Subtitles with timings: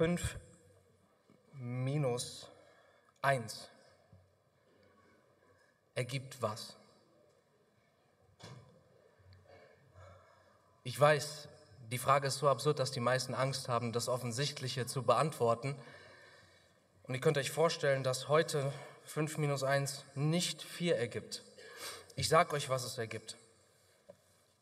[0.00, 0.38] 5
[1.52, 2.48] minus
[3.20, 3.68] 1
[5.94, 6.74] ergibt was?
[10.84, 11.48] Ich weiß,
[11.90, 15.76] die Frage ist so absurd, dass die meisten Angst haben, das Offensichtliche zu beantworten.
[17.02, 18.72] Und ihr könnt euch vorstellen, dass heute
[19.04, 21.44] 5 minus 1 nicht 4 ergibt.
[22.16, 23.36] Ich sage euch, was es ergibt.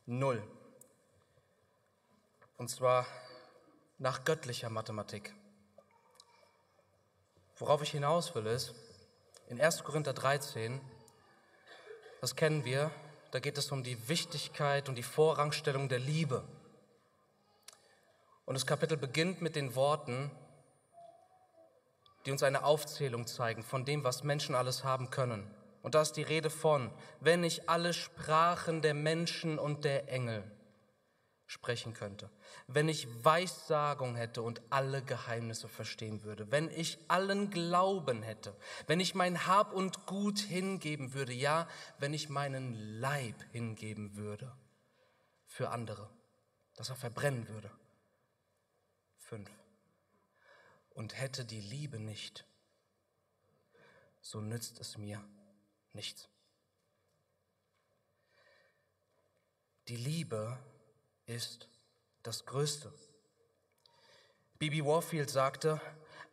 [0.04, 0.42] Null.
[2.56, 3.06] Und zwar
[3.98, 5.34] nach göttlicher Mathematik.
[7.58, 8.74] Worauf ich hinaus will, ist,
[9.48, 9.82] in 1.
[9.82, 10.80] Korinther 13,
[12.20, 12.90] das kennen wir,
[13.32, 16.44] da geht es um die Wichtigkeit und die Vorrangstellung der Liebe.
[18.44, 20.30] Und das Kapitel beginnt mit den Worten,
[22.26, 25.50] die uns eine Aufzählung zeigen von dem, was Menschen alles haben können.
[25.82, 30.44] Und da ist die Rede von, wenn ich alle Sprachen der Menschen und der Engel
[31.48, 32.30] sprechen könnte,
[32.66, 38.54] wenn ich Weissagung hätte und alle Geheimnisse verstehen würde, wenn ich allen Glauben hätte,
[38.86, 41.66] wenn ich mein Hab und Gut hingeben würde, ja,
[41.98, 44.54] wenn ich meinen Leib hingeben würde
[45.46, 46.10] für andere,
[46.76, 47.70] dass er verbrennen würde.
[49.16, 49.50] Fünf.
[50.90, 52.44] Und hätte die Liebe nicht,
[54.20, 55.24] so nützt es mir
[55.94, 56.28] nichts.
[59.88, 60.58] Die Liebe
[61.28, 61.68] ist
[62.22, 62.92] das Größte.
[64.58, 65.80] Bibi Warfield sagte,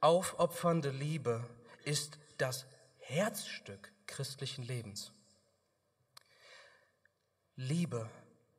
[0.02, 1.44] aufopfernde Liebe
[1.84, 2.66] ist das
[3.00, 5.12] Herzstück christlichen Lebens.
[7.56, 8.10] Liebe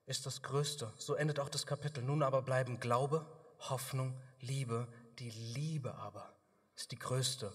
[0.06, 0.92] ist das Größte.
[0.96, 2.02] So endet auch das Kapitel.
[2.02, 3.26] Nun aber bleiben Glaube,
[3.58, 4.86] Hoffnung, Liebe.
[5.18, 6.32] Die Liebe aber
[6.76, 7.52] ist die größte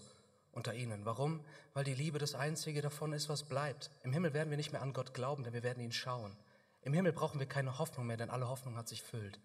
[0.52, 1.06] unter ihnen.
[1.06, 1.46] Warum?
[1.74, 3.90] Weil die Liebe das Einzige davon ist, was bleibt.
[4.04, 6.36] Im Himmel werden wir nicht mehr an Gott glauben, denn wir werden ihn schauen.
[6.82, 9.40] Im Himmel brauchen wir keine Hoffnung mehr, denn alle Hoffnung hat sich füllt.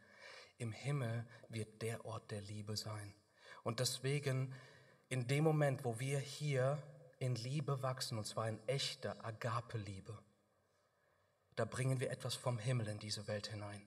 [0.59, 3.15] Im Himmel wird der Ort der Liebe sein.
[3.63, 4.55] Und deswegen,
[5.09, 6.83] in dem Moment, wo wir hier
[7.19, 10.19] in Liebe wachsen, und zwar in echter Agape-Liebe,
[11.57, 13.83] da bringen wir etwas vom Himmel in diese Welt hinein.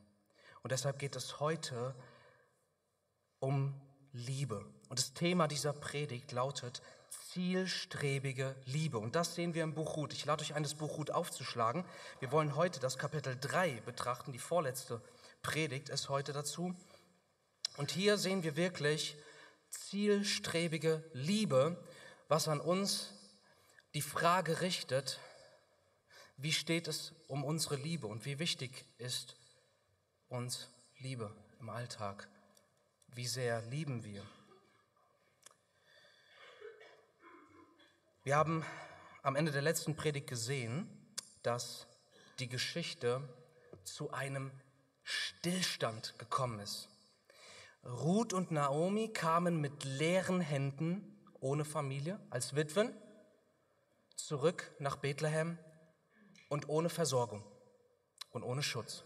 [0.61, 1.95] Und deshalb geht es heute
[3.39, 3.79] um
[4.11, 4.65] Liebe.
[4.89, 6.81] Und das Thema dieser Predigt lautet
[7.33, 8.97] zielstrebige Liebe.
[8.97, 10.13] Und das sehen wir im Buch Ruth.
[10.13, 11.85] Ich lade euch ein, das Buch Ruth aufzuschlagen.
[12.19, 14.31] Wir wollen heute das Kapitel 3 betrachten.
[14.31, 15.01] Die vorletzte
[15.43, 16.75] Predigt ist heute dazu.
[17.77, 19.15] Und hier sehen wir wirklich
[19.69, 21.77] zielstrebige Liebe,
[22.27, 23.13] was an uns
[23.93, 25.19] die Frage richtet,
[26.37, 29.35] wie steht es um unsere Liebe und wie wichtig ist
[30.29, 32.27] uns Liebe im Alltag?
[33.07, 34.25] Wie sehr lieben wir?
[38.29, 38.63] Wir haben
[39.23, 40.87] am Ende der letzten Predigt gesehen,
[41.41, 41.87] dass
[42.37, 43.27] die Geschichte
[43.83, 44.51] zu einem
[45.01, 46.89] Stillstand gekommen ist.
[47.83, 52.95] Ruth und Naomi kamen mit leeren Händen, ohne Familie, als Witwen,
[54.15, 55.57] zurück nach Bethlehem
[56.49, 57.43] und ohne Versorgung
[58.29, 59.05] und ohne Schutz.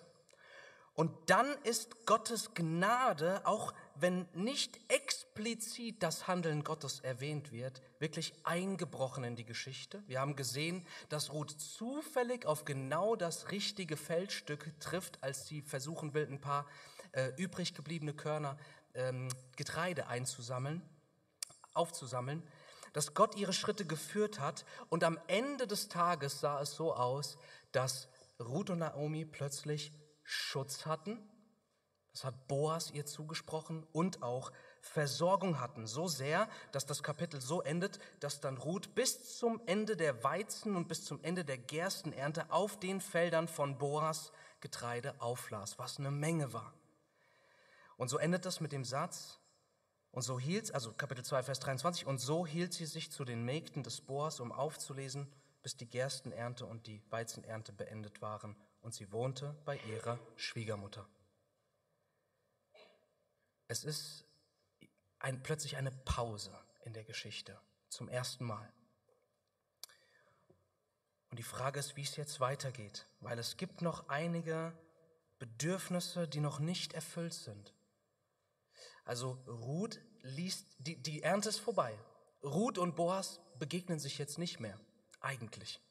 [0.96, 8.34] Und dann ist Gottes Gnade, auch wenn nicht explizit das Handeln Gottes erwähnt wird, wirklich
[8.44, 10.04] eingebrochen in die Geschichte.
[10.08, 16.14] Wir haben gesehen, dass Ruth zufällig auf genau das richtige Feldstück trifft, als sie versuchen
[16.14, 16.66] will, ein paar
[17.12, 18.58] äh, übrig gebliebene Körner
[18.96, 20.82] ähm, Getreide einzusammeln,
[21.74, 22.44] aufzusammeln,
[22.94, 27.38] dass Gott ihre Schritte geführt hat und am Ende des Tages sah es so aus,
[27.72, 28.08] dass
[28.40, 29.92] Ruth und Naomi plötzlich
[30.24, 31.20] Schutz hatten,
[32.14, 34.52] das hat Boas ihr zugesprochen, und auch
[34.82, 35.88] Versorgung hatten.
[35.88, 40.76] So sehr, dass das Kapitel so endet, dass dann Ruth bis zum Ende der Weizen
[40.76, 44.32] und bis zum Ende der Gerstenernte auf den Feldern von Boas
[44.62, 46.74] Getreide auflas, was eine Menge war.
[47.98, 49.40] Und so endet das mit dem Satz,
[50.12, 53.44] und so hielt, also Kapitel 2, Vers 23, und so hielt sie sich zu den
[53.44, 55.28] Mägden des Boas, um aufzulesen,
[55.64, 61.08] bis die Gerstenernte und die Weizenernte beendet waren und sie wohnte bei ihrer Schwiegermutter.
[63.74, 64.26] Es ist
[65.18, 66.56] ein, plötzlich eine Pause
[66.86, 67.60] in der Geschichte,
[67.90, 68.72] zum ersten Mal.
[71.32, 74.78] Und die Frage ist, wie es jetzt weitergeht, weil es gibt noch einige
[75.40, 77.74] Bedürfnisse, die noch nicht erfüllt sind.
[79.06, 81.98] Also Ruth liest, die, die Ernte ist vorbei.
[82.44, 84.80] Ruth und Boas begegnen sich jetzt nicht mehr,
[85.20, 85.82] eigentlich.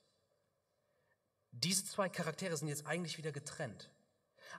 [1.51, 3.91] Diese zwei Charaktere sind jetzt eigentlich wieder getrennt.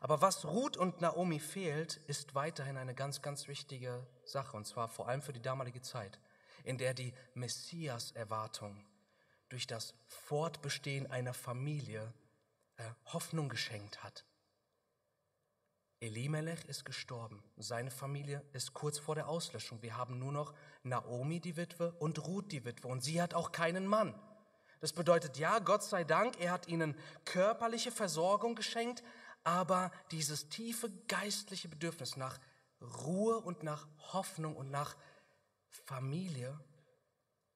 [0.01, 4.89] Aber was Ruth und Naomi fehlt, ist weiterhin eine ganz, ganz wichtige Sache, und zwar
[4.89, 6.19] vor allem für die damalige Zeit,
[6.63, 8.85] in der die Messias-Erwartung
[9.49, 12.13] durch das Fortbestehen einer Familie
[12.77, 14.25] äh, Hoffnung geschenkt hat.
[15.99, 17.41] Elimelech ist gestorben.
[17.55, 19.81] Seine Familie ist kurz vor der Auslöschung.
[19.81, 20.53] Wir haben nur noch
[20.83, 22.89] Naomi, die Witwe, und Ruth, die Witwe.
[22.89, 24.13] Und sie hat auch keinen Mann.
[24.81, 29.01] Das bedeutet, ja, Gott sei Dank, er hat ihnen körperliche Versorgung geschenkt,
[29.43, 32.39] aber dieses tiefe geistliche Bedürfnis nach
[32.81, 34.95] Ruhe und nach Hoffnung und nach
[35.67, 36.59] Familie,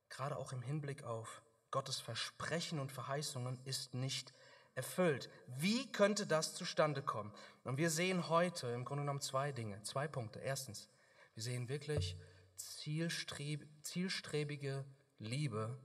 [0.09, 1.41] gerade auch im Hinblick auf
[1.71, 4.33] Gottes Versprechen und Verheißungen, ist nicht
[4.75, 5.29] erfüllt.
[5.47, 7.33] Wie könnte das zustande kommen?
[7.63, 10.39] Und wir sehen heute im Grunde genommen zwei Dinge, zwei Punkte.
[10.39, 10.89] Erstens,
[11.33, 12.15] wir sehen wirklich
[12.55, 14.85] zielstrebige
[15.19, 15.77] Liebe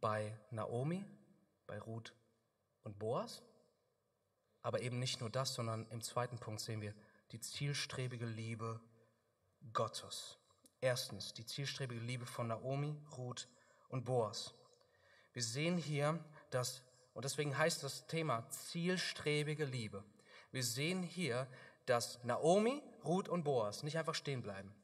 [0.00, 1.04] bei Naomi,
[1.66, 2.14] bei Ruth
[2.82, 3.42] und Boas.
[4.64, 6.92] Aber eben nicht nur das, sondern im zweiten Punkt sehen wir
[7.30, 8.80] die zielstrebige Liebe
[9.72, 10.38] Gottes.
[10.80, 13.46] Erstens, die zielstrebige Liebe von Naomi, Ruth
[13.88, 14.54] und Boas.
[15.32, 16.18] Wir sehen hier,
[16.50, 16.82] dass
[17.14, 20.04] und deswegen heißt das Thema zielstrebige Liebe.
[20.50, 21.46] Wir sehen hier,
[21.86, 24.74] dass Naomi, Ruth und Boas nicht einfach stehen bleiben,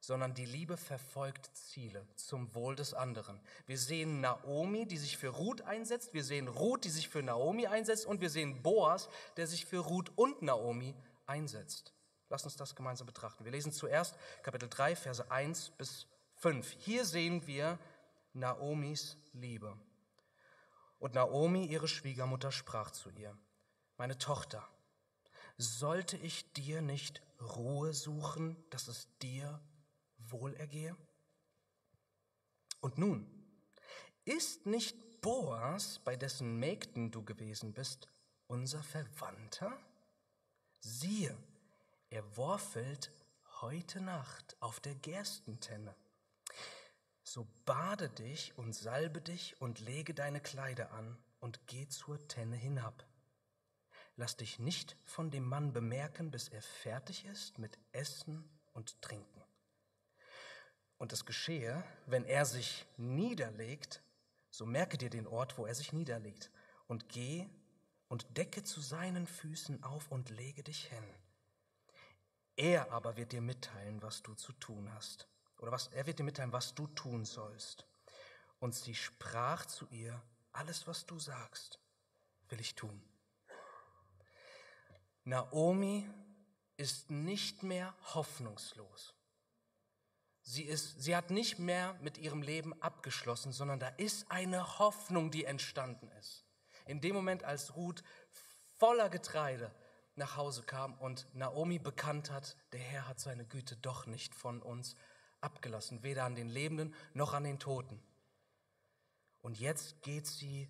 [0.00, 3.40] sondern die Liebe verfolgt Ziele zum Wohl des anderen.
[3.66, 7.66] Wir sehen Naomi, die sich für Ruth einsetzt, wir sehen Ruth, die sich für Naomi
[7.66, 10.94] einsetzt und wir sehen Boas, der sich für Ruth und Naomi
[11.26, 11.92] einsetzt.
[12.30, 13.44] Lass uns das gemeinsam betrachten.
[13.44, 16.06] Wir lesen zuerst Kapitel 3, Verse 1 bis
[16.36, 16.76] 5.
[16.78, 17.78] Hier sehen wir
[18.32, 19.76] Naomis Liebe.
[20.98, 23.36] Und Naomi, ihre Schwiegermutter, sprach zu ihr,
[23.96, 24.66] meine Tochter,
[25.58, 29.60] sollte ich dir nicht Ruhe suchen, dass es dir
[30.32, 30.96] wohl ergehe?
[32.80, 33.26] Und nun,
[34.24, 38.08] ist nicht Boas, bei dessen Mägden du gewesen bist,
[38.46, 39.78] unser Verwandter?
[40.80, 41.36] Siehe,
[42.08, 43.12] er worfelt
[43.60, 45.94] heute Nacht auf der Gerstentenne
[47.30, 52.56] so bade dich und salbe dich und lege deine Kleider an und geh zur Tenne
[52.56, 53.06] hinab.
[54.16, 59.39] Lass dich nicht von dem Mann bemerken, bis er fertig ist mit Essen und Trinken.
[61.00, 64.02] Und es geschehe, wenn er sich niederlegt,
[64.50, 66.50] so merke dir den Ort, wo er sich niederlegt,
[66.88, 67.48] und geh
[68.08, 71.04] und decke zu seinen Füßen auf und lege dich hin.
[72.54, 75.26] Er aber wird dir mitteilen, was du zu tun hast
[75.56, 77.86] oder was, er wird dir mitteilen, was du tun sollst.
[78.58, 80.22] Und sie sprach zu ihr,
[80.52, 81.78] alles, was du sagst,
[82.50, 83.02] will ich tun.
[85.24, 86.06] Naomi
[86.76, 89.14] ist nicht mehr hoffnungslos.
[90.50, 95.30] Sie, ist, sie hat nicht mehr mit ihrem Leben abgeschlossen, sondern da ist eine Hoffnung,
[95.30, 96.44] die entstanden ist.
[96.86, 98.02] In dem Moment, als Ruth
[98.76, 99.72] voller Getreide
[100.16, 104.60] nach Hause kam und Naomi bekannt hat, der Herr hat seine Güte doch nicht von
[104.60, 104.96] uns
[105.40, 108.02] abgelassen, weder an den Lebenden noch an den Toten.
[109.42, 110.68] Und jetzt geht sie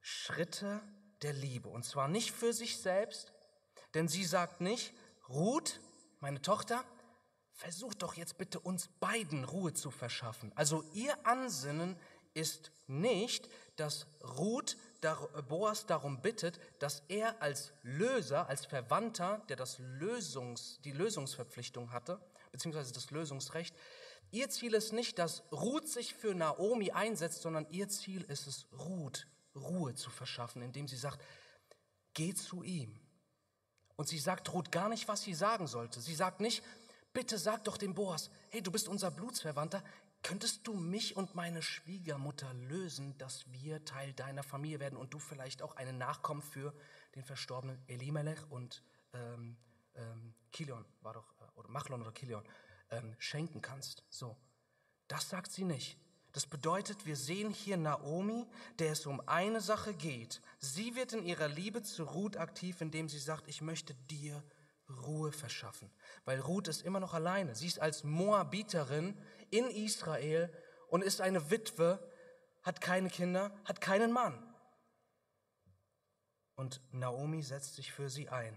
[0.00, 0.82] Schritte
[1.22, 1.68] der Liebe.
[1.68, 3.32] Und zwar nicht für sich selbst,
[3.94, 4.92] denn sie sagt nicht,
[5.28, 5.78] Ruth,
[6.18, 6.84] meine Tochter,
[7.60, 10.50] versuch doch jetzt bitte uns beiden Ruhe zu verschaffen.
[10.54, 11.96] Also ihr Ansinnen
[12.32, 14.06] ist nicht, dass
[14.38, 14.76] Ruth
[15.48, 22.20] Boas darum bittet, dass er als Löser, als Verwandter, der das Lösungs, die Lösungsverpflichtung hatte,
[22.50, 23.74] beziehungsweise das Lösungsrecht,
[24.32, 28.66] Ihr Ziel ist nicht, dass Ruth sich für Naomi einsetzt, sondern ihr Ziel ist es,
[28.78, 29.26] Ruth
[29.56, 31.20] Ruhe zu verschaffen, indem sie sagt,
[32.14, 32.94] geh zu ihm.
[33.96, 36.00] Und sie sagt Ruth gar nicht, was sie sagen sollte.
[36.00, 36.62] Sie sagt nicht,
[37.12, 39.82] bitte sag doch dem Boas, hey, du bist unser Blutsverwandter,
[40.22, 45.18] könntest du mich und meine Schwiegermutter lösen, dass wir Teil deiner Familie werden und du
[45.18, 46.74] vielleicht auch einen Nachkommen für
[47.14, 49.56] den verstorbenen Elimelech und ähm,
[49.94, 52.44] ähm, Kilion war doch, äh, oder Machlon oder Kilion
[52.90, 54.04] ähm, schenken kannst.
[54.10, 54.36] So,
[55.08, 55.98] das sagt sie nicht.
[56.32, 58.46] Das bedeutet, wir sehen hier Naomi,
[58.78, 60.40] der es um eine Sache geht.
[60.58, 64.42] Sie wird in ihrer Liebe zu Ruth aktiv, indem sie sagt, ich möchte dir
[64.90, 65.90] Ruhe verschaffen.
[66.24, 67.54] Weil Ruth ist immer noch alleine.
[67.54, 69.16] Sie ist als Moabiterin
[69.50, 70.52] in Israel
[70.88, 71.98] und ist eine Witwe,
[72.62, 74.46] hat keine Kinder, hat keinen Mann.
[76.54, 78.56] Und Naomi setzt sich für sie ein.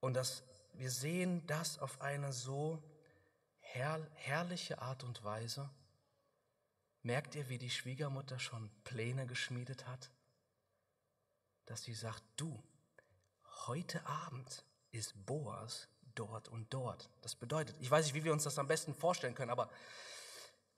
[0.00, 2.82] Und das, wir sehen das auf eine so
[3.58, 5.70] herr, herrliche Art und Weise.
[7.02, 10.10] Merkt ihr, wie die Schwiegermutter schon Pläne geschmiedet hat?
[11.66, 12.62] Dass sie sagt, du,
[13.66, 14.64] heute Abend
[14.94, 17.10] ist Boas dort und dort.
[17.22, 19.68] Das bedeutet, ich weiß nicht, wie wir uns das am besten vorstellen können, aber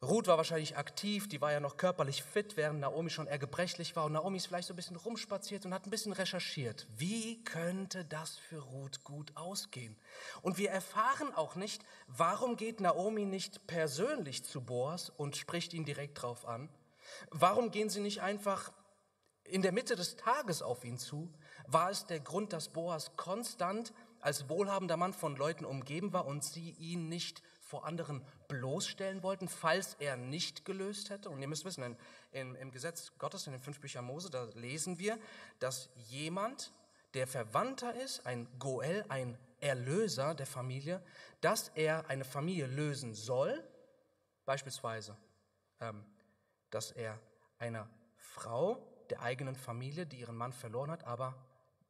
[0.03, 3.97] Ruth war wahrscheinlich aktiv, die war ja noch körperlich fit, während Naomi schon eher gebrechlich
[3.97, 4.05] war.
[4.05, 6.87] Und Naomi ist vielleicht so ein bisschen rumspaziert und hat ein bisschen recherchiert.
[6.97, 9.97] Wie könnte das für Ruth gut ausgehen?
[10.43, 15.87] Und wir erfahren auch nicht, warum geht Naomi nicht persönlich zu Boas und spricht ihn
[15.87, 16.69] direkt drauf an?
[17.31, 18.73] Warum gehen sie nicht einfach
[19.45, 21.33] in der Mitte des Tages auf ihn zu?
[21.69, 23.95] War es der Grund, dass Boas konstant
[24.27, 29.47] als wohlhabender Mann von Leuten umgeben war und sie ihn nicht vor anderen bloßstellen wollten,
[29.47, 31.31] falls er nicht gelöst hätte.
[31.31, 31.97] Und ihr müsst wissen, in,
[32.33, 35.17] in, im Gesetz Gottes, in den fünf Büchern Mose, da lesen wir,
[35.61, 36.73] dass jemand,
[37.15, 41.01] der Verwandter ist, ein Goel, ein Erlöser der Familie,
[41.41, 43.63] dass er eine Familie lösen soll,
[44.45, 45.17] beispielsweise,
[45.81, 46.05] ähm,
[46.71, 47.21] dass er
[47.59, 51.37] einer Frau der eigenen Familie, die ihren Mann verloren hat, aber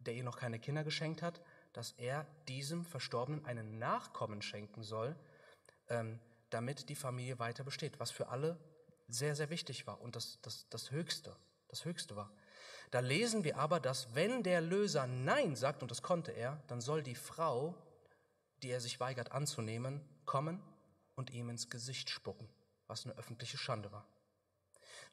[0.00, 1.40] der ihr noch keine Kinder geschenkt hat,
[1.76, 5.14] dass er diesem Verstorbenen einen Nachkommen schenken soll,
[5.88, 6.18] ähm,
[6.48, 8.58] damit die Familie weiter besteht, was für alle
[9.08, 11.36] sehr, sehr wichtig war und das, das, das Höchste,
[11.68, 12.32] das Höchste war.
[12.92, 16.80] Da lesen wir aber, dass wenn der Löser Nein sagt, und das konnte er, dann
[16.80, 17.74] soll die Frau,
[18.62, 20.62] die er sich weigert anzunehmen, kommen
[21.14, 22.48] und ihm ins Gesicht spucken,
[22.86, 24.06] was eine öffentliche Schande war.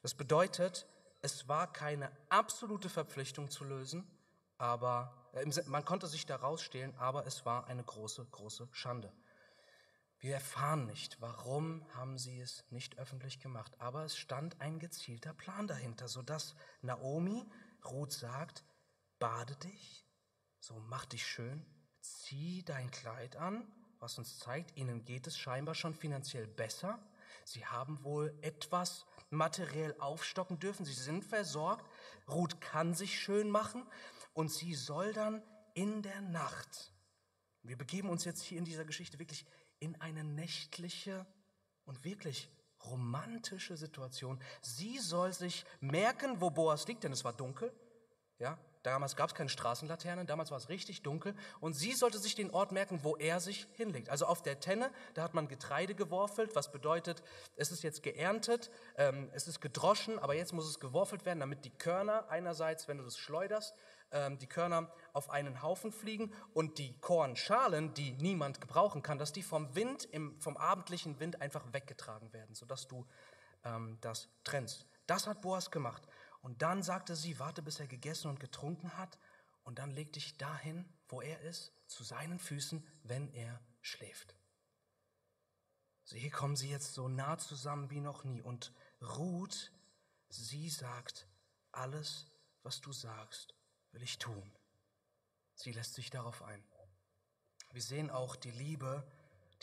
[0.00, 0.86] Das bedeutet,
[1.20, 4.06] es war keine absolute Verpflichtung zu lösen,
[4.58, 9.12] aber äh, man konnte sich da rausstehlen, aber es war eine große, große Schande.
[10.18, 15.34] Wir erfahren nicht, warum haben sie es nicht öffentlich gemacht, aber es stand ein gezielter
[15.34, 17.44] Plan dahinter, sodass Naomi
[17.84, 18.64] Ruth sagt,
[19.18, 20.06] bade dich,
[20.60, 21.66] so mach dich schön,
[22.00, 26.98] zieh dein Kleid an, was uns zeigt, ihnen geht es scheinbar schon finanziell besser.
[27.44, 31.86] Sie haben wohl etwas materiell aufstocken dürfen, sie sind versorgt,
[32.28, 33.86] Ruth kann sich schön machen
[34.34, 35.42] und sie soll dann
[35.74, 36.92] in der Nacht,
[37.62, 39.46] wir begeben uns jetzt hier in dieser Geschichte wirklich
[39.78, 41.26] in eine nächtliche
[41.84, 42.50] und wirklich
[42.84, 44.38] romantische Situation.
[44.60, 47.72] Sie soll sich merken, wo Boas liegt, denn es war dunkel.
[48.38, 51.34] Ja, damals gab es keine Straßenlaternen, damals war es richtig dunkel.
[51.60, 54.10] Und sie sollte sich den Ort merken, wo er sich hinlegt.
[54.10, 57.22] Also auf der Tenne, da hat man Getreide geworfelt, was bedeutet,
[57.56, 61.64] es ist jetzt geerntet, ähm, es ist gedroschen, aber jetzt muss es geworfelt werden, damit
[61.64, 63.74] die Körner einerseits, wenn du das schleuderst,
[64.14, 69.32] ähm, die Körner auf einen Haufen fliegen und die Kornschalen, die niemand gebrauchen kann, dass
[69.32, 73.06] die vom Wind, im, vom abendlichen Wind einfach weggetragen werden, sodass du
[73.64, 74.86] ähm, das trennst.
[75.06, 76.06] Das hat Boas gemacht.
[76.40, 79.18] Und dann sagte sie, warte, bis er gegessen und getrunken hat,
[79.64, 84.34] und dann leg dich dahin, wo er ist, zu seinen Füßen, wenn er schläft.
[86.04, 88.42] So, hier kommen sie jetzt so nah zusammen wie noch nie.
[88.42, 89.72] Und Ruth,
[90.28, 91.26] sie sagt,
[91.72, 92.26] alles,
[92.62, 93.54] was du sagst,
[93.94, 94.52] will ich tun.
[95.54, 96.62] Sie lässt sich darauf ein.
[97.72, 99.06] Wir sehen auch die Liebe,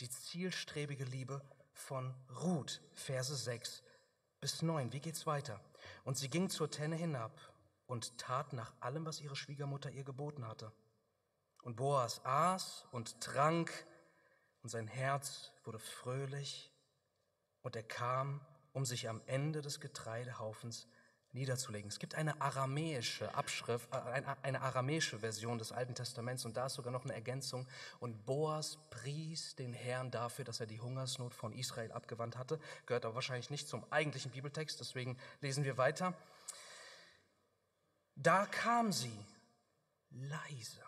[0.00, 3.82] die zielstrebige Liebe von Ruth, Verse 6
[4.40, 4.92] bis 9.
[4.92, 5.60] Wie geht's weiter?
[6.04, 7.38] Und sie ging zur Tenne hinab
[7.86, 10.72] und tat nach allem, was ihre Schwiegermutter ihr geboten hatte.
[11.62, 13.86] Und Boas aß und trank,
[14.62, 16.72] und sein Herz wurde fröhlich,
[17.62, 20.88] und er kam, um sich am Ende des Getreidehaufens
[21.32, 21.88] niederzulegen.
[21.88, 26.74] Es gibt eine aramäische Abschrift, äh, eine aramäische Version des Alten Testaments und da ist
[26.74, 27.66] sogar noch eine Ergänzung.
[28.00, 32.60] Und Boas pries den Herrn dafür, dass er die Hungersnot von Israel abgewandt hatte.
[32.86, 36.14] Gehört aber wahrscheinlich nicht zum eigentlichen Bibeltext, deswegen lesen wir weiter.
[38.14, 39.18] Da kam sie
[40.10, 40.82] leise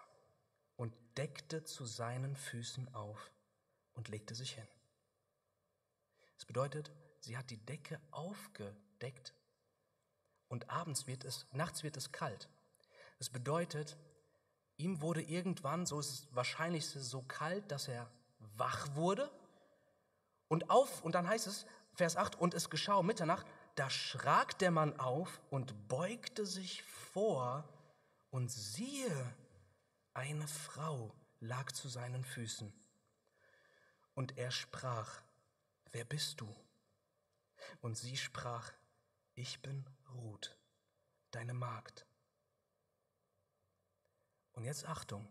[0.77, 3.31] und deckte zu seinen Füßen auf
[3.95, 4.69] und legte sich hin.
[6.37, 9.33] Das bedeutet, sie hat die Decke aufgedeckt
[10.55, 12.49] und abends wird es, nachts wird es kalt.
[13.19, 13.97] Das bedeutet,
[14.77, 18.09] ihm wurde irgendwann, so ist es wahrscheinlich so kalt, dass er
[18.57, 19.29] wach wurde
[20.47, 23.45] und auf, und dann heißt es, Vers 8, und es geschah um Mitternacht,
[23.75, 27.69] da schrak der Mann auf und beugte sich vor
[28.31, 29.35] und siehe,
[30.13, 32.73] eine Frau lag zu seinen Füßen.
[34.15, 35.21] Und er sprach,
[35.91, 36.49] wer bist du?
[37.81, 38.71] Und sie sprach,
[39.35, 40.57] ich bin Ruth,
[41.31, 42.07] deine Magd.
[44.53, 45.29] Und jetzt Achtung,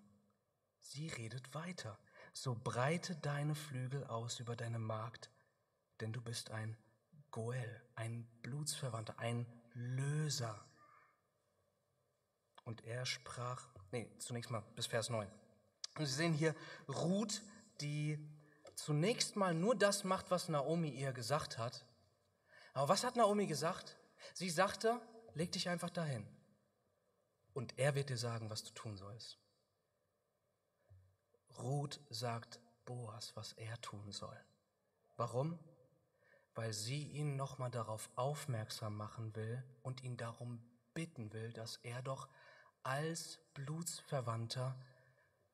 [0.80, 1.98] sie redet weiter.
[2.34, 5.30] So breite deine Flügel aus über deine Magd,
[6.00, 6.78] denn du bist ein
[7.32, 10.66] Goel, ein Blutsverwandter, ein Löser.
[12.66, 15.30] Und er sprach, nee, zunächst mal bis Vers 9.
[15.98, 16.56] Und Sie sehen hier
[16.88, 17.42] Ruth,
[17.82, 18.18] die
[18.76, 21.86] zunächst mal nur das macht, was Naomi ihr gesagt hat,
[22.74, 23.98] aber was hat Naomi gesagt?
[24.34, 25.00] Sie sagte,
[25.34, 26.26] leg dich einfach dahin
[27.54, 29.38] und er wird dir sagen, was du tun sollst.
[31.60, 34.38] Ruth sagt Boas, was er tun soll.
[35.16, 35.60] Warum?
[36.56, 40.64] Weil sie ihn nochmal darauf aufmerksam machen will und ihn darum
[40.94, 42.28] bitten will, dass er doch
[42.84, 44.80] als Blutsverwandter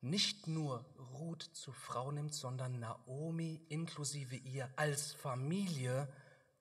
[0.00, 6.10] nicht nur Ruth zur Frau nimmt, sondern Naomi inklusive ihr als Familie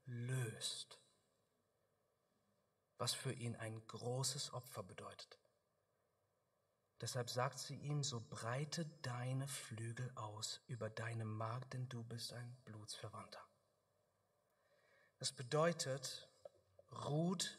[0.09, 0.99] löst,
[2.97, 5.39] was für ihn ein großes Opfer bedeutet.
[7.01, 12.33] Deshalb sagt sie ihm, so breite deine Flügel aus über deine Magd, denn du bist
[12.33, 13.39] ein Blutsverwandter.
[15.17, 16.27] Das bedeutet,
[16.91, 17.57] Ruth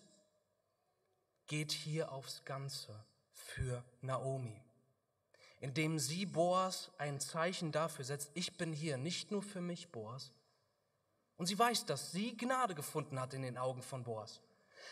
[1.47, 4.63] geht hier aufs Ganze für Naomi,
[5.61, 10.33] indem sie Boas ein Zeichen dafür setzt, ich bin hier nicht nur für mich, Boas.
[11.41, 14.43] Und sie weiß, dass sie Gnade gefunden hat in den Augen von Boas.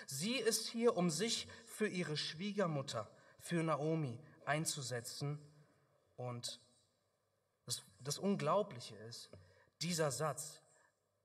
[0.07, 3.07] Sie ist hier, um sich für ihre Schwiegermutter,
[3.39, 5.39] für Naomi einzusetzen.
[6.17, 6.59] Und
[7.67, 9.29] das, das Unglaubliche ist,
[9.83, 10.63] dieser Satz,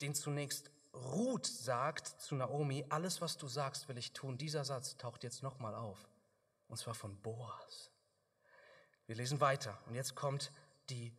[0.02, 4.38] den zunächst Ruth sagt zu Naomi, alles, was du sagst, will ich tun.
[4.38, 6.06] Dieser Satz taucht jetzt nochmal auf.
[6.68, 7.92] Und zwar von Boas.
[9.06, 9.80] Wir lesen weiter.
[9.86, 10.52] Und jetzt kommt
[10.90, 11.16] die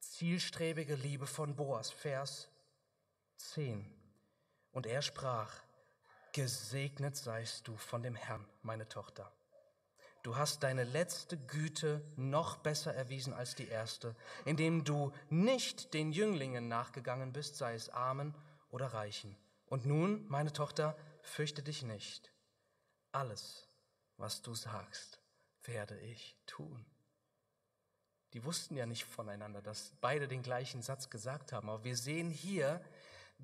[0.00, 1.90] zielstrebige Liebe von Boas.
[1.90, 2.51] Vers
[3.50, 3.84] 10.
[4.72, 5.62] Und er sprach,
[6.32, 9.30] Gesegnet seist du von dem Herrn, meine Tochter.
[10.22, 16.10] Du hast deine letzte Güte noch besser erwiesen als die erste, indem du nicht den
[16.12, 18.34] Jünglingen nachgegangen bist, sei es Armen
[18.70, 19.36] oder Reichen.
[19.66, 22.32] Und nun, meine Tochter, fürchte dich nicht.
[23.10, 23.68] Alles,
[24.16, 25.20] was du sagst,
[25.64, 26.86] werde ich tun.
[28.32, 31.68] Die wussten ja nicht voneinander, dass beide den gleichen Satz gesagt haben.
[31.68, 32.82] Aber wir sehen hier,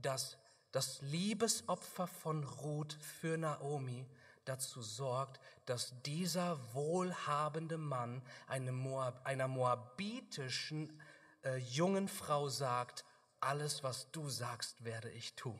[0.03, 0.39] dass
[0.73, 4.07] das Liebesopfer von Ruth für Naomi
[4.45, 11.01] dazu sorgt, dass dieser wohlhabende Mann eine Moab, einer moabitischen
[11.45, 13.05] äh, jungen Frau sagt,
[13.41, 15.59] alles, was du sagst, werde ich tun.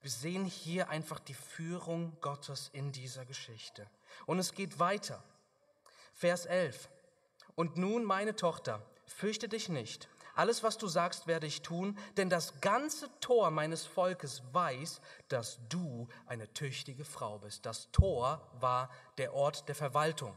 [0.00, 3.88] Wir sehen hier einfach die Führung Gottes in dieser Geschichte.
[4.26, 5.22] Und es geht weiter.
[6.14, 6.88] Vers 11.
[7.56, 10.08] Und nun, meine Tochter, fürchte dich nicht.
[10.38, 15.58] Alles, was du sagst, werde ich tun, denn das ganze Tor meines Volkes weiß, dass
[15.68, 17.66] du eine tüchtige Frau bist.
[17.66, 20.32] Das Tor war der Ort der Verwaltung.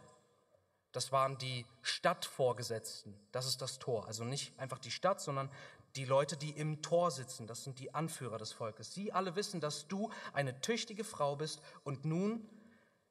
[0.92, 3.14] Das waren die Stadtvorgesetzten.
[3.32, 4.08] Das ist das Tor.
[4.08, 5.52] Also nicht einfach die Stadt, sondern
[5.96, 7.46] die Leute, die im Tor sitzen.
[7.46, 8.96] Das sind die Anführer des Volkes.
[8.96, 11.62] Sie alle wissen, dass du eine tüchtige Frau bist.
[11.84, 12.50] Und nun,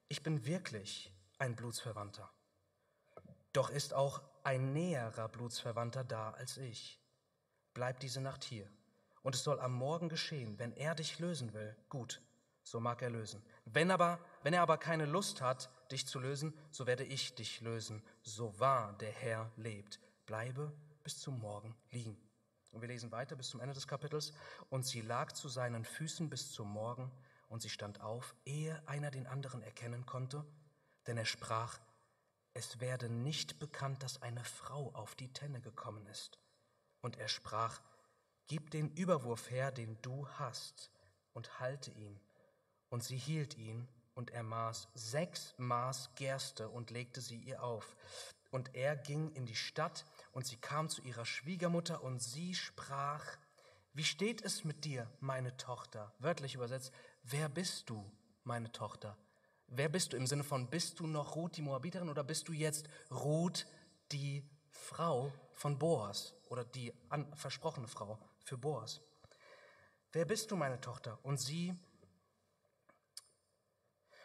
[0.08, 2.28] ich bin wirklich ein Blutsverwandter.
[3.52, 7.00] Doch ist auch ein näherer Blutsverwandter da als ich.
[7.74, 8.68] Bleib diese Nacht hier.
[9.22, 11.76] Und es soll am Morgen geschehen, wenn er dich lösen will.
[11.88, 12.20] Gut,
[12.62, 13.42] so mag er lösen.
[13.64, 17.60] Wenn, aber, wenn er aber keine Lust hat, dich zu lösen, so werde ich dich
[17.60, 20.00] lösen, so wahr der Herr lebt.
[20.26, 20.72] Bleibe
[21.02, 22.16] bis zum Morgen liegen.
[22.72, 24.32] Und wir lesen weiter bis zum Ende des Kapitels.
[24.68, 27.10] Und sie lag zu seinen Füßen bis zum Morgen,
[27.50, 30.46] und sie stand auf, ehe einer den anderen erkennen konnte,
[31.06, 31.80] denn er sprach,
[32.54, 36.38] es werde nicht bekannt, dass eine Frau auf die Tenne gekommen ist.
[37.00, 37.80] Und er sprach,
[38.46, 40.90] Gib den Überwurf her, den du hast,
[41.32, 42.20] und halte ihn.
[42.88, 47.96] Und sie hielt ihn und er maß sechs Maß Gerste und legte sie ihr auf.
[48.50, 53.24] Und er ging in die Stadt und sie kam zu ihrer Schwiegermutter und sie sprach,
[53.92, 56.12] wie steht es mit dir, meine Tochter?
[56.18, 58.10] Wörtlich übersetzt, wer bist du,
[58.42, 59.16] meine Tochter?
[59.70, 62.52] Wer bist du im Sinne von, bist du noch Ruth, die Moabiterin, oder bist du
[62.52, 63.66] jetzt Ruth,
[64.10, 66.92] die Frau von Boas oder die
[67.34, 69.00] versprochene Frau für Boas?
[70.12, 71.18] Wer bist du, meine Tochter?
[71.22, 71.74] Und sie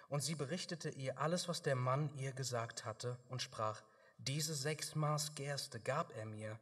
[0.09, 3.81] und sie berichtete ihr alles, was der Mann ihr gesagt hatte, und sprach,
[4.17, 6.59] diese sechs Maß Gerste gab er mir,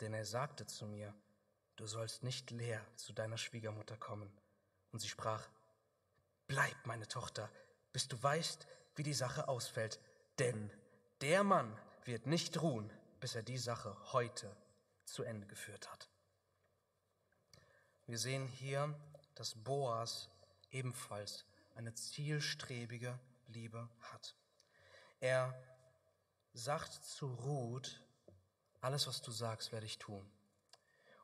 [0.00, 1.14] denn er sagte zu mir,
[1.76, 4.32] du sollst nicht leer zu deiner Schwiegermutter kommen.
[4.90, 5.48] Und sie sprach,
[6.46, 7.50] bleib, meine Tochter,
[7.92, 10.00] bis du weißt, wie die Sache ausfällt,
[10.38, 10.70] denn
[11.20, 14.54] der Mann wird nicht ruhen, bis er die Sache heute
[15.04, 16.08] zu Ende geführt hat.
[18.06, 18.94] Wir sehen hier,
[19.34, 20.30] dass Boas
[20.70, 24.34] ebenfalls eine zielstrebige Liebe hat.
[25.20, 25.54] Er
[26.52, 28.00] sagt zu Ruth,
[28.80, 30.28] alles, was du sagst, werde ich tun.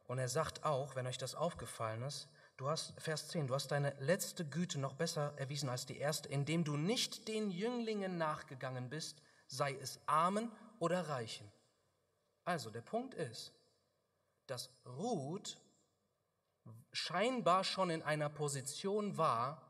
[0.07, 3.68] Und er sagt auch, wenn euch das aufgefallen ist, du hast, Vers 10, du hast
[3.68, 8.90] deine letzte Güte noch besser erwiesen als die erste, indem du nicht den Jünglingen nachgegangen
[8.90, 11.50] bist, sei es Armen oder Reichen.
[12.44, 13.52] Also der Punkt ist,
[14.46, 15.58] dass Ruth
[16.92, 19.62] scheinbar schon in einer Position war,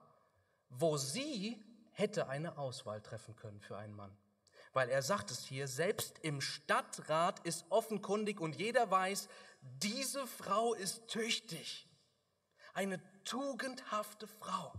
[0.68, 4.16] wo sie hätte eine Auswahl treffen können für einen Mann.
[4.72, 9.28] Weil er sagt es hier, selbst im Stadtrat ist offenkundig und jeder weiß,
[9.60, 11.88] diese Frau ist tüchtig.
[12.74, 14.72] Eine tugendhafte Frau.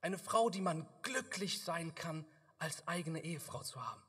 [0.00, 2.26] Eine Frau, die man glücklich sein kann,
[2.58, 4.02] als eigene Ehefrau zu haben.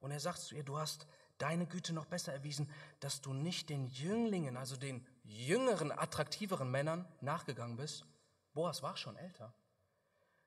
[0.00, 1.06] Und er sagt zu ihr, du hast
[1.38, 7.06] deine Güte noch besser erwiesen, dass du nicht den Jünglingen, also den jüngeren, attraktiveren Männern
[7.20, 8.06] nachgegangen bist,
[8.52, 9.54] Boas war schon älter.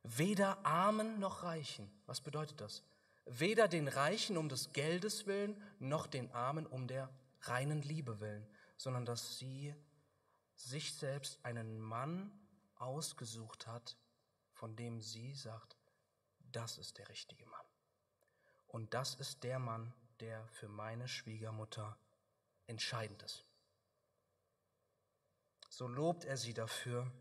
[0.04, 1.90] weder Armen noch Reichen.
[2.06, 2.84] Was bedeutet das?
[3.26, 7.10] Weder den Reichen um des Geldes willen, noch den Armen um der
[7.42, 9.74] reinen Liebe willen, sondern dass sie
[10.56, 12.32] sich selbst einen Mann
[12.76, 13.98] ausgesucht hat,
[14.52, 15.78] von dem sie sagt,
[16.52, 17.66] das ist der richtige Mann.
[18.68, 21.98] Und das ist der Mann, der für meine Schwiegermutter
[22.68, 23.46] entscheidend ist.
[25.70, 27.12] So lobt er sie dafür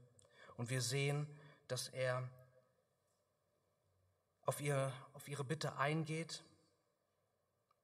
[0.56, 1.26] und wir sehen,
[1.68, 2.28] dass er
[4.44, 6.44] auf ihre, auf ihre Bitte eingeht,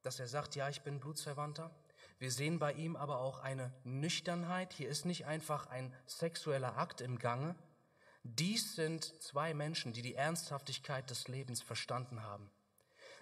[0.02, 1.70] dass er sagt, ja, ich bin Blutsverwandter.
[2.18, 4.72] Wir sehen bei ihm aber auch eine Nüchternheit.
[4.72, 7.54] Hier ist nicht einfach ein sexueller Akt im Gange.
[8.24, 12.50] Dies sind zwei Menschen, die die Ernsthaftigkeit des Lebens verstanden haben.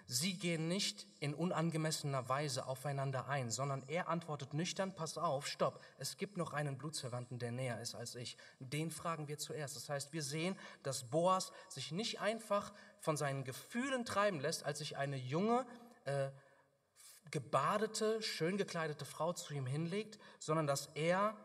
[0.09, 5.83] Sie gehen nicht in unangemessener Weise aufeinander ein, sondern er antwortet nüchtern, pass auf, stopp,
[5.97, 8.37] es gibt noch einen Blutsverwandten, der näher ist als ich.
[8.59, 9.75] Den fragen wir zuerst.
[9.75, 14.79] Das heißt, wir sehen, dass Boas sich nicht einfach von seinen Gefühlen treiben lässt, als
[14.79, 15.65] sich eine junge,
[16.05, 16.29] äh,
[17.31, 21.35] gebadete, schön gekleidete Frau zu ihm hinlegt, sondern dass er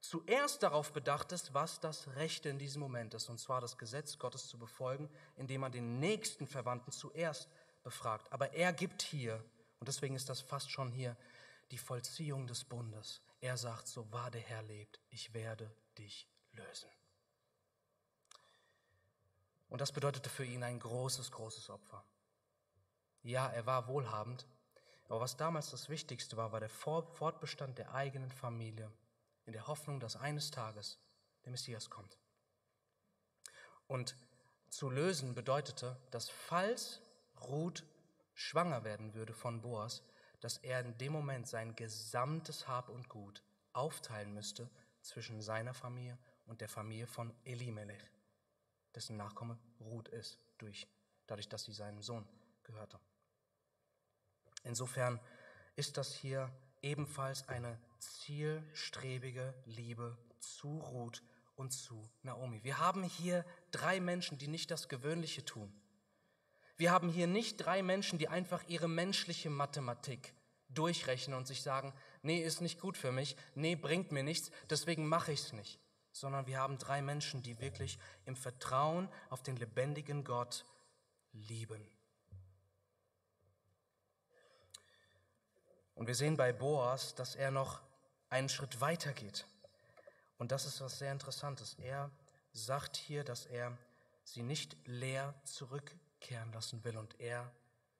[0.00, 4.18] zuerst darauf bedacht ist, was das Rechte in diesem Moment ist, und zwar das Gesetz
[4.18, 7.48] Gottes zu befolgen, indem man den nächsten Verwandten zuerst
[7.82, 8.32] befragt.
[8.32, 9.44] Aber er gibt hier,
[9.80, 11.16] und deswegen ist das fast schon hier,
[11.70, 13.20] die Vollziehung des Bundes.
[13.40, 16.90] Er sagt, so wahr der Herr lebt, ich werde dich lösen.
[19.68, 22.04] Und das bedeutete für ihn ein großes, großes Opfer.
[23.22, 24.46] Ja, er war wohlhabend,
[25.08, 28.92] aber was damals das Wichtigste war, war der Fortbestand der eigenen Familie
[29.46, 30.98] in der Hoffnung, dass eines Tages
[31.44, 32.18] der Messias kommt.
[33.86, 34.14] Und
[34.68, 37.00] zu lösen bedeutete, dass falls
[37.48, 37.84] Ruth
[38.34, 40.02] schwanger werden würde von Boas,
[40.40, 43.42] dass er in dem Moment sein gesamtes Hab und Gut
[43.72, 44.68] aufteilen müsste
[45.00, 48.10] zwischen seiner Familie und der Familie von Elimelech,
[48.94, 50.86] dessen Nachkomme Ruth ist, durch,
[51.26, 52.28] dadurch, dass sie seinem Sohn
[52.62, 53.00] gehörte.
[54.64, 55.20] Insofern
[55.76, 56.50] ist das hier
[56.82, 61.22] ebenfalls eine zielstrebige Liebe zu Ruth
[61.56, 62.62] und zu Naomi.
[62.62, 65.72] Wir haben hier drei Menschen, die nicht das Gewöhnliche tun.
[66.76, 70.32] Wir haben hier nicht drei Menschen, die einfach ihre menschliche Mathematik
[70.68, 71.92] durchrechnen und sich sagen,
[72.22, 75.80] nee, ist nicht gut für mich, nee, bringt mir nichts, deswegen mache ich es nicht.
[76.12, 80.64] Sondern wir haben drei Menschen, die wirklich im Vertrauen auf den lebendigen Gott
[81.32, 81.84] lieben.
[85.98, 87.82] Und wir sehen bei Boas, dass er noch
[88.30, 89.44] einen Schritt weiter geht.
[90.38, 91.74] Und das ist was sehr Interessantes.
[91.74, 92.12] Er
[92.52, 93.76] sagt hier, dass er
[94.22, 96.96] sie nicht leer zurück kehren lassen will.
[96.96, 97.50] Und er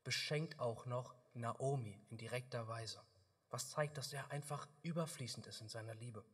[0.04, 3.00] beschenkt auch noch Naomi in direkter Weise.
[3.50, 6.24] Was zeigt, dass er einfach überfließend ist in seiner Liebe.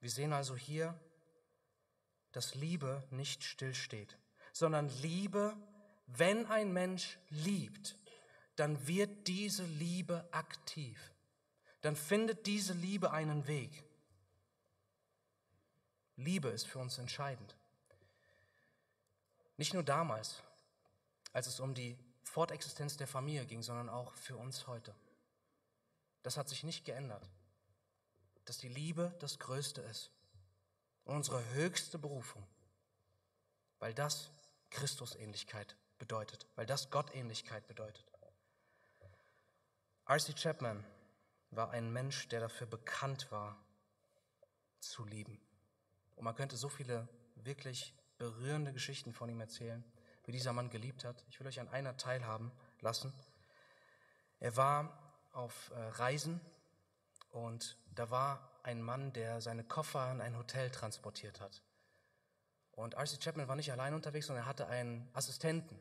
[0.00, 0.98] Wir sehen also hier,
[2.32, 4.16] dass Liebe nicht stillsteht,
[4.54, 5.54] sondern Liebe,
[6.06, 7.98] wenn ein Mensch liebt,
[8.56, 10.98] dann wird diese Liebe aktiv.
[11.80, 13.84] Dann findet diese Liebe einen Weg.
[16.16, 17.56] Liebe ist für uns entscheidend.
[19.56, 20.42] Nicht nur damals,
[21.32, 24.94] als es um die Fortexistenz der Familie ging, sondern auch für uns heute.
[26.22, 27.28] Das hat sich nicht geändert,
[28.44, 30.10] dass die Liebe das Größte ist
[31.04, 32.46] und unsere höchste Berufung,
[33.80, 34.30] weil das
[34.70, 38.11] Christusähnlichkeit bedeutet, weil das Gottähnlichkeit bedeutet.
[40.06, 40.34] R.C.
[40.34, 40.84] Chapman
[41.50, 43.56] war ein Mensch, der dafür bekannt war,
[44.80, 45.40] zu lieben.
[46.16, 49.84] Und man könnte so viele wirklich berührende Geschichten von ihm erzählen,
[50.24, 51.24] wie dieser Mann geliebt hat.
[51.28, 53.12] Ich will euch an einer teilhaben lassen.
[54.40, 54.98] Er war
[55.32, 56.40] auf äh, Reisen
[57.30, 61.62] und da war ein Mann, der seine Koffer in ein Hotel transportiert hat.
[62.72, 63.18] Und R.C.
[63.18, 65.80] Chapman war nicht allein unterwegs, sondern er hatte einen Assistenten.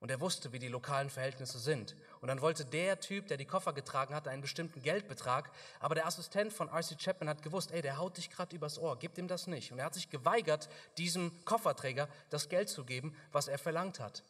[0.00, 1.94] Und er wusste, wie die lokalen Verhältnisse sind.
[2.22, 5.50] Und dann wollte der Typ, der die Koffer getragen hat, einen bestimmten Geldbetrag.
[5.78, 6.96] Aber der Assistent von R.C.
[6.96, 9.72] Chapman hat gewusst, ey, der haut dich gerade übers Ohr, gib ihm das nicht.
[9.72, 14.22] Und er hat sich geweigert, diesem Kofferträger das Geld zu geben, was er verlangt hat.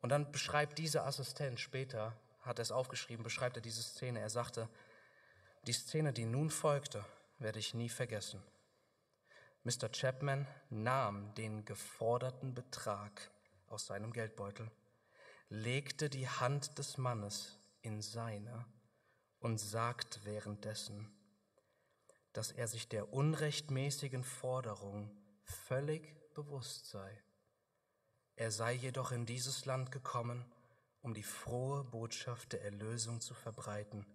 [0.00, 4.20] Und dann beschreibt dieser Assistent später, hat er es aufgeschrieben, beschreibt er diese Szene.
[4.20, 4.68] Er sagte,
[5.66, 7.04] die Szene, die nun folgte,
[7.38, 8.40] werde ich nie vergessen.
[9.64, 9.88] Mr.
[9.90, 13.30] Chapman nahm den geforderten Betrag
[13.70, 14.70] aus seinem Geldbeutel,
[15.48, 18.66] legte die Hand des Mannes in seine
[19.40, 21.10] und sagt währenddessen,
[22.32, 25.10] dass er sich der unrechtmäßigen Forderung
[25.42, 27.22] völlig bewusst sei.
[28.36, 30.44] Er sei jedoch in dieses Land gekommen,
[31.00, 34.06] um die frohe Botschaft der Erlösung zu verbreiten,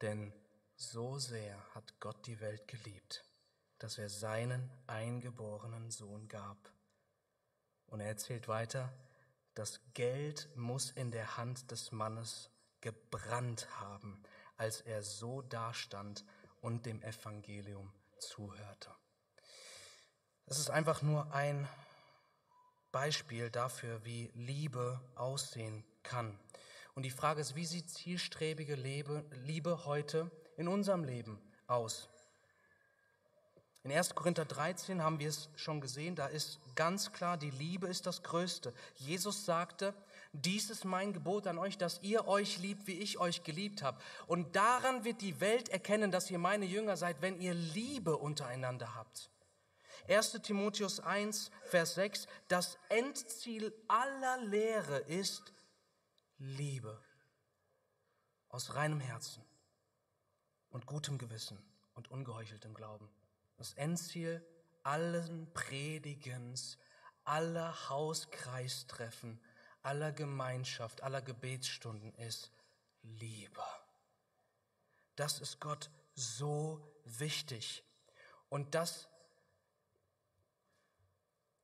[0.00, 0.32] denn
[0.76, 3.24] so sehr hat Gott die Welt geliebt,
[3.78, 6.72] dass er seinen eingeborenen Sohn gab.
[7.88, 8.92] Und er erzählt weiter,
[9.54, 14.22] das Geld muss in der Hand des Mannes gebrannt haben,
[14.56, 16.24] als er so dastand
[16.60, 18.90] und dem Evangelium zuhörte.
[20.46, 21.68] Es ist einfach nur ein
[22.92, 26.38] Beispiel dafür, wie Liebe aussehen kann.
[26.94, 32.08] Und die Frage ist, wie sieht zielstrebige Liebe heute in unserem Leben aus?
[33.82, 34.14] In 1.
[34.14, 38.22] Korinther 13 haben wir es schon gesehen, da ist ganz klar, die Liebe ist das
[38.22, 38.72] Größte.
[38.94, 39.94] Jesus sagte,
[40.32, 43.98] dies ist mein Gebot an euch, dass ihr euch liebt, wie ich euch geliebt habe.
[44.26, 48.94] Und daran wird die Welt erkennen, dass ihr meine Jünger seid, wenn ihr Liebe untereinander
[48.94, 49.30] habt.
[50.08, 55.52] 1 Timotheus 1, Vers 6, das Endziel aller Lehre ist
[56.38, 57.00] Liebe
[58.48, 59.42] aus reinem Herzen
[60.70, 61.58] und gutem Gewissen
[61.94, 63.08] und ungeheucheltem Glauben.
[63.56, 64.46] Das Endziel
[64.86, 66.78] allen Predigens,
[67.24, 69.40] aller Hauskreistreffen,
[69.82, 72.52] aller Gemeinschaft, aller Gebetsstunden ist
[73.02, 73.64] Liebe.
[75.16, 77.82] Das ist Gott so wichtig.
[78.48, 79.08] Und das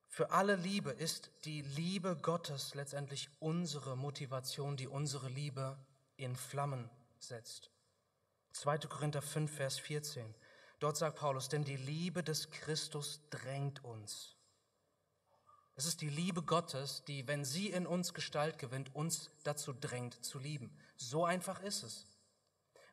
[0.09, 5.77] für alle Liebe ist die Liebe Gottes letztendlich unsere Motivation, die unsere Liebe
[6.17, 7.71] in Flammen setzt.
[8.51, 8.79] 2.
[8.79, 10.35] Korinther 5, Vers 14.
[10.83, 14.35] Dort sagt Paulus, denn die Liebe des Christus drängt uns.
[15.75, 20.25] Es ist die Liebe Gottes, die, wenn sie in uns Gestalt gewinnt, uns dazu drängt
[20.25, 20.77] zu lieben.
[20.97, 22.05] So einfach ist es.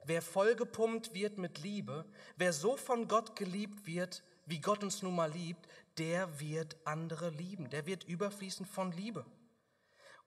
[0.04, 2.04] Wer vollgepumpt wird mit Liebe,
[2.36, 5.66] wer so von Gott geliebt wird, wie Gott uns nun mal liebt,
[5.98, 7.70] der wird andere lieben.
[7.70, 9.26] Der wird überfließen von Liebe.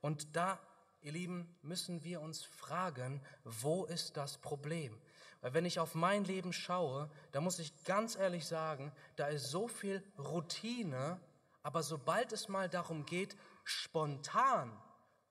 [0.01, 0.59] Und da,
[0.99, 4.99] ihr Lieben, müssen wir uns fragen, wo ist das Problem?
[5.43, 9.51] Weil wenn ich auf mein Leben schaue, da muss ich ganz ehrlich sagen, da ist
[9.51, 11.19] so viel Routine,
[11.63, 14.71] aber sobald es mal darum geht, spontan,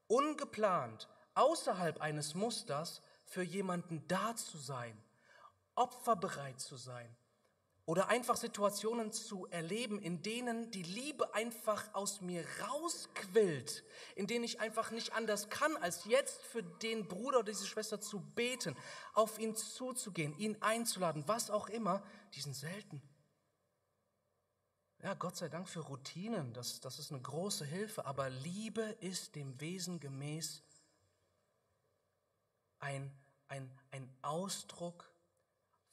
[0.08, 5.02] ungeplant, außerhalb eines Musters für jemanden da zu sein,
[5.76, 7.16] opferbereit zu sein,
[7.84, 14.44] oder einfach Situationen zu erleben, in denen die Liebe einfach aus mir rausquillt, in denen
[14.44, 18.76] ich einfach nicht anders kann, als jetzt für den Bruder oder diese Schwester zu beten,
[19.14, 23.02] auf ihn zuzugehen, ihn einzuladen, was auch immer, die sind selten.
[25.02, 29.34] Ja, Gott sei Dank für Routinen, das, das ist eine große Hilfe, aber Liebe ist
[29.34, 30.62] dem Wesen gemäß
[32.78, 33.12] ein,
[33.48, 35.10] ein, ein Ausdruck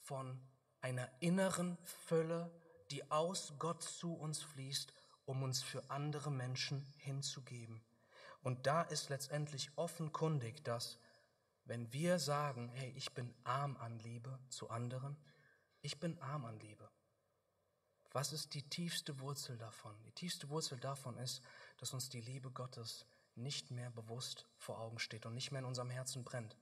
[0.02, 0.40] von
[0.82, 2.52] einer inneren Fülle,
[2.92, 4.94] die aus Gott zu uns fließt,
[5.26, 7.82] um uns für andere Menschen hinzugeben.
[8.42, 10.98] Und da ist letztendlich offenkundig, dass
[11.66, 15.18] wenn wir sagen, hey, ich bin arm an Liebe zu anderen,
[15.82, 16.90] ich bin arm an Liebe.
[18.12, 19.96] Was ist die tiefste Wurzel davon?
[20.04, 21.44] Die tiefste Wurzel davon ist,
[21.78, 25.68] dass uns die Liebe Gottes nicht mehr bewusst vor Augen steht und nicht mehr in
[25.68, 26.58] unserem Herzen brennt.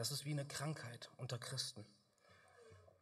[0.00, 1.84] Das ist wie eine Krankheit unter Christen.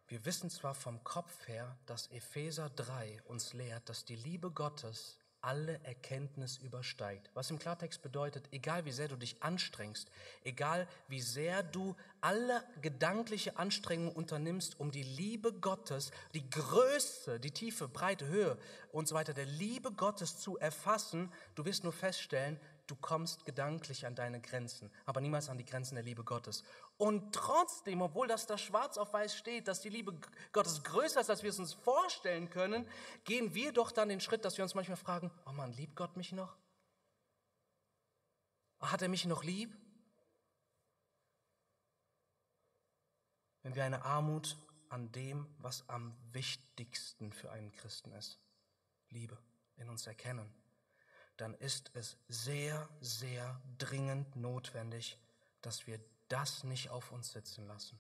[0.09, 5.17] Wir wissen zwar vom Kopf her, dass Epheser 3 uns lehrt, dass die Liebe Gottes
[5.41, 7.31] alle Erkenntnis übersteigt.
[7.35, 10.11] Was im Klartext bedeutet, egal wie sehr du dich anstrengst,
[10.43, 17.53] egal wie sehr du alle gedankliche Anstrengungen unternimmst, um die Liebe Gottes, die Größe, die
[17.53, 18.59] Tiefe, Breite, Höhe
[18.91, 24.07] und so weiter der Liebe Gottes zu erfassen, du wirst nur feststellen, du kommst gedanklich
[24.07, 26.64] an deine Grenzen, aber niemals an die Grenzen der Liebe Gottes.
[26.96, 30.18] Und trotzdem, obwohl das da schwarz auf weiß steht, dass die Liebe
[30.53, 32.88] Gottes größer ist, als wir es uns vorstellen können,
[33.24, 36.16] gehen wir doch dann den Schritt, dass wir uns manchmal fragen, oh Mann, liebt Gott
[36.16, 36.57] mich noch?
[38.81, 39.77] Hat er mich noch lieb?
[43.62, 44.57] Wenn wir eine Armut
[44.88, 48.38] an dem, was am wichtigsten für einen Christen ist,
[49.11, 49.37] Liebe,
[49.77, 50.51] in uns erkennen,
[51.38, 55.18] dann ist es sehr, sehr dringend notwendig,
[55.62, 57.98] dass wir das nicht auf uns sitzen lassen.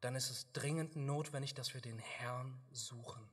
[0.00, 3.28] Dann ist es dringend notwendig, dass wir den Herrn suchen.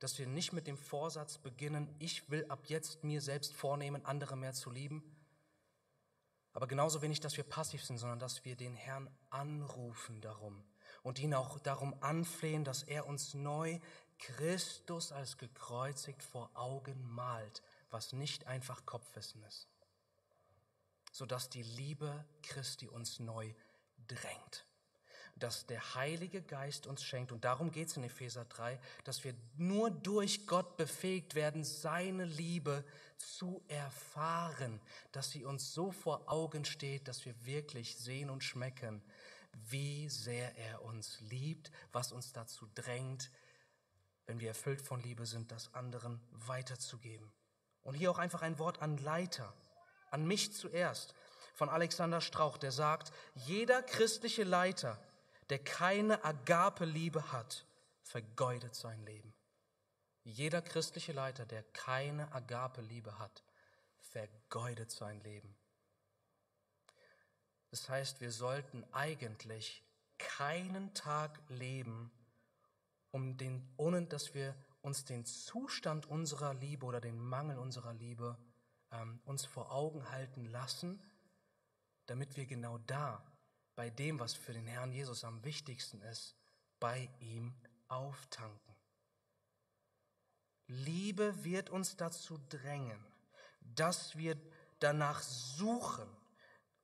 [0.00, 4.36] Dass wir nicht mit dem Vorsatz beginnen, ich will ab jetzt mir selbst vornehmen, andere
[4.36, 5.16] mehr zu lieben.
[6.52, 10.64] Aber genauso wenig, dass wir passiv sind, sondern dass wir den Herrn anrufen darum
[11.02, 13.78] und ihn auch darum anflehen, dass er uns neu
[14.18, 19.68] Christus als gekreuzigt vor Augen malt, was nicht einfach Kopfwissen ist,
[21.12, 23.52] sodass die Liebe Christi uns neu
[24.08, 24.66] drängt,
[25.36, 29.34] dass der Heilige Geist uns schenkt, und darum geht es in Epheser 3, dass wir
[29.56, 32.84] nur durch Gott befähigt werden, seine Liebe
[33.18, 34.80] zu erfahren,
[35.12, 39.02] dass sie uns so vor Augen steht, dass wir wirklich sehen und schmecken,
[39.52, 43.30] wie sehr er uns liebt, was uns dazu drängt,
[44.26, 47.32] wenn wir erfüllt von Liebe sind, das anderen weiterzugeben.
[47.82, 49.54] Und hier auch einfach ein Wort an Leiter,
[50.10, 51.14] an mich zuerst,
[51.54, 55.00] von Alexander Strauch, der sagt, jeder christliche Leiter,
[55.48, 57.64] der keine Agape-Liebe hat,
[58.02, 59.32] vergeudet sein Leben.
[60.24, 63.44] Jeder christliche Leiter, der keine Agape-Liebe hat,
[64.00, 65.56] vergeudet sein Leben.
[67.70, 69.84] Das heißt, wir sollten eigentlich
[70.18, 72.10] keinen Tag leben,
[73.16, 78.36] um den, ohne dass wir uns den Zustand unserer Liebe oder den Mangel unserer Liebe
[78.92, 81.02] ähm, uns vor Augen halten lassen,
[82.04, 83.24] damit wir genau da,
[83.74, 86.36] bei dem, was für den Herrn Jesus am wichtigsten ist,
[86.78, 87.54] bei ihm
[87.88, 88.76] auftanken.
[90.66, 93.02] Liebe wird uns dazu drängen,
[93.62, 94.36] dass wir
[94.78, 96.08] danach suchen,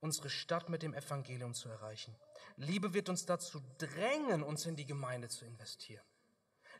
[0.00, 2.16] unsere Stadt mit dem Evangelium zu erreichen.
[2.56, 6.04] Liebe wird uns dazu drängen, uns in die Gemeinde zu investieren.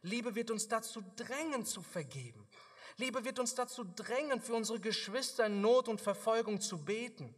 [0.03, 2.47] Liebe wird uns dazu drängen, zu vergeben.
[2.97, 7.35] Liebe wird uns dazu drängen, für unsere Geschwister in Not und Verfolgung zu beten.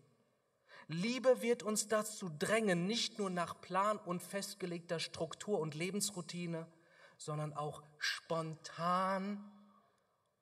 [0.89, 6.67] Liebe wird uns dazu drängen, nicht nur nach Plan und festgelegter Struktur und Lebensroutine,
[7.17, 9.51] sondern auch spontan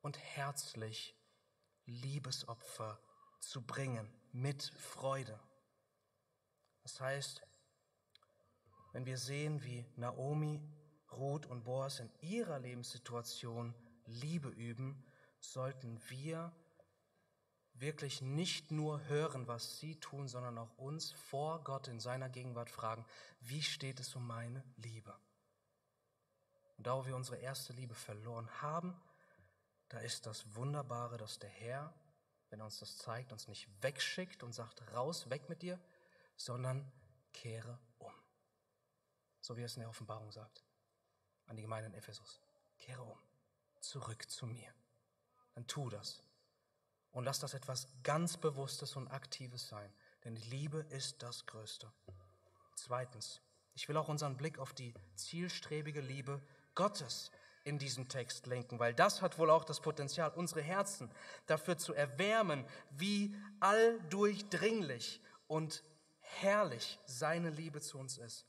[0.00, 1.14] und herzlich
[1.87, 2.98] Liebesopfer
[3.40, 5.38] zu bringen mit Freude.
[6.82, 7.42] Das heißt,
[8.92, 10.61] wenn wir sehen, wie Naomi,
[11.14, 13.75] Ruth und Boas in ihrer Lebenssituation
[14.07, 15.05] Liebe üben,
[15.38, 16.53] sollten wir
[17.75, 22.70] wirklich nicht nur hören, was sie tun, sondern auch uns vor Gott in seiner Gegenwart
[22.70, 23.05] fragen,
[23.40, 25.16] wie steht es um meine Liebe?
[26.77, 28.94] Und da wir unsere erste Liebe verloren haben,
[29.88, 31.94] da ist das Wunderbare, dass der Herr
[32.53, 35.81] wenn er uns das zeigt, uns nicht wegschickt und sagt, raus, weg mit dir,
[36.37, 36.92] sondern
[37.33, 38.12] kehre um.
[39.40, 40.62] So wie er es in der Offenbarung sagt,
[41.53, 42.41] an die Gemeinde in Ephesus.
[42.79, 43.19] Kehre um,
[43.81, 44.73] zurück zu mir.
[45.55, 46.23] Dann tu das.
[47.12, 49.93] Und lass das etwas ganz Bewusstes und Aktives sein,
[50.25, 51.93] denn die Liebe ist das Größte.
[52.75, 53.43] Zweitens,
[53.75, 56.41] ich will auch unseren Blick auf die zielstrebige Liebe
[56.75, 57.31] Gottes
[57.65, 61.11] in diesem Text lenken, weil das hat wohl auch das Potenzial, unsere Herzen
[61.47, 65.85] dafür zu erwärmen, wie alldurchdringlich und
[66.19, 68.47] herrlich seine Liebe zu uns ist.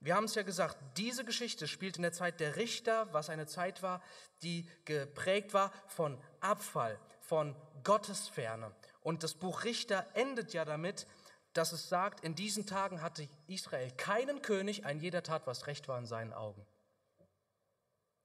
[0.00, 3.46] Wir haben es ja gesagt, diese Geschichte spielt in der Zeit der Richter, was eine
[3.46, 4.02] Zeit war,
[4.42, 8.74] die geprägt war von Abfall, von Gottesferne.
[9.00, 11.06] Und das Buch Richter endet ja damit,
[11.52, 15.88] dass es sagt, in diesen Tagen hatte Israel keinen König, ein jeder tat, was recht
[15.88, 16.66] war in seinen Augen.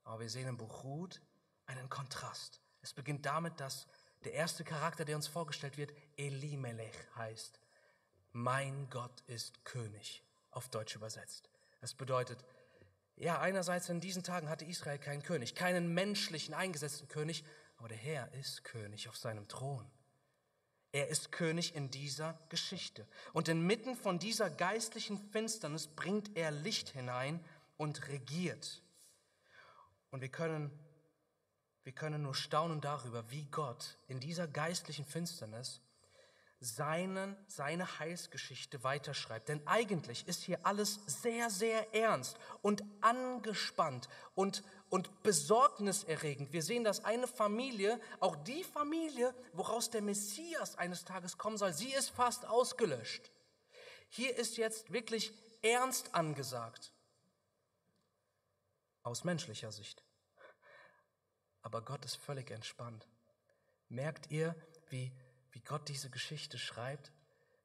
[0.03, 1.21] Aber wir sehen im Buch Ruth
[1.65, 2.59] einen Kontrast.
[2.81, 3.87] Es beginnt damit, dass
[4.25, 7.59] der erste Charakter, der uns vorgestellt wird, Elimelech heißt.
[8.33, 11.49] Mein Gott ist König, auf Deutsch übersetzt.
[11.81, 12.43] Das bedeutet,
[13.17, 17.43] ja, einerseits in diesen Tagen hatte Israel keinen König, keinen menschlichen eingesetzten König,
[17.77, 19.85] aber der Herr ist König auf seinem Thron.
[20.91, 23.07] Er ist König in dieser Geschichte.
[23.33, 27.43] Und inmitten von dieser geistlichen Finsternis bringt er Licht hinein
[27.77, 28.81] und regiert.
[30.09, 30.69] Und wir können,
[31.83, 35.81] wir können nur staunen darüber, wie Gott in dieser geistlichen Finsternis
[36.61, 39.49] seinen, seine Heilsgeschichte weiterschreibt.
[39.49, 46.53] Denn eigentlich ist hier alles sehr, sehr ernst und angespannt und, und besorgniserregend.
[46.53, 51.73] Wir sehen, dass eine Familie, auch die Familie, woraus der Messias eines Tages kommen soll,
[51.73, 53.31] sie ist fast ausgelöscht.
[54.07, 56.93] Hier ist jetzt wirklich Ernst angesagt
[59.01, 60.03] aus menschlicher Sicht.
[61.63, 63.07] Aber Gott ist völlig entspannt.
[63.89, 64.55] Merkt ihr,
[64.89, 65.11] wie,
[65.51, 67.11] wie Gott diese Geschichte schreibt?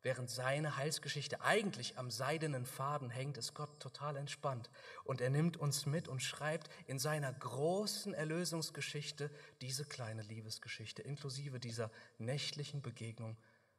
[0.06, 4.70] Während seine Heilsgeschichte eigentlich am seidenen Faden hängt, ist Gott total entspannt.
[5.02, 11.58] Und er nimmt uns mit und schreibt in seiner großen Erlösungsgeschichte diese kleine Liebesgeschichte, inklusive
[11.58, 13.36] dieser nächtlichen Begegnung,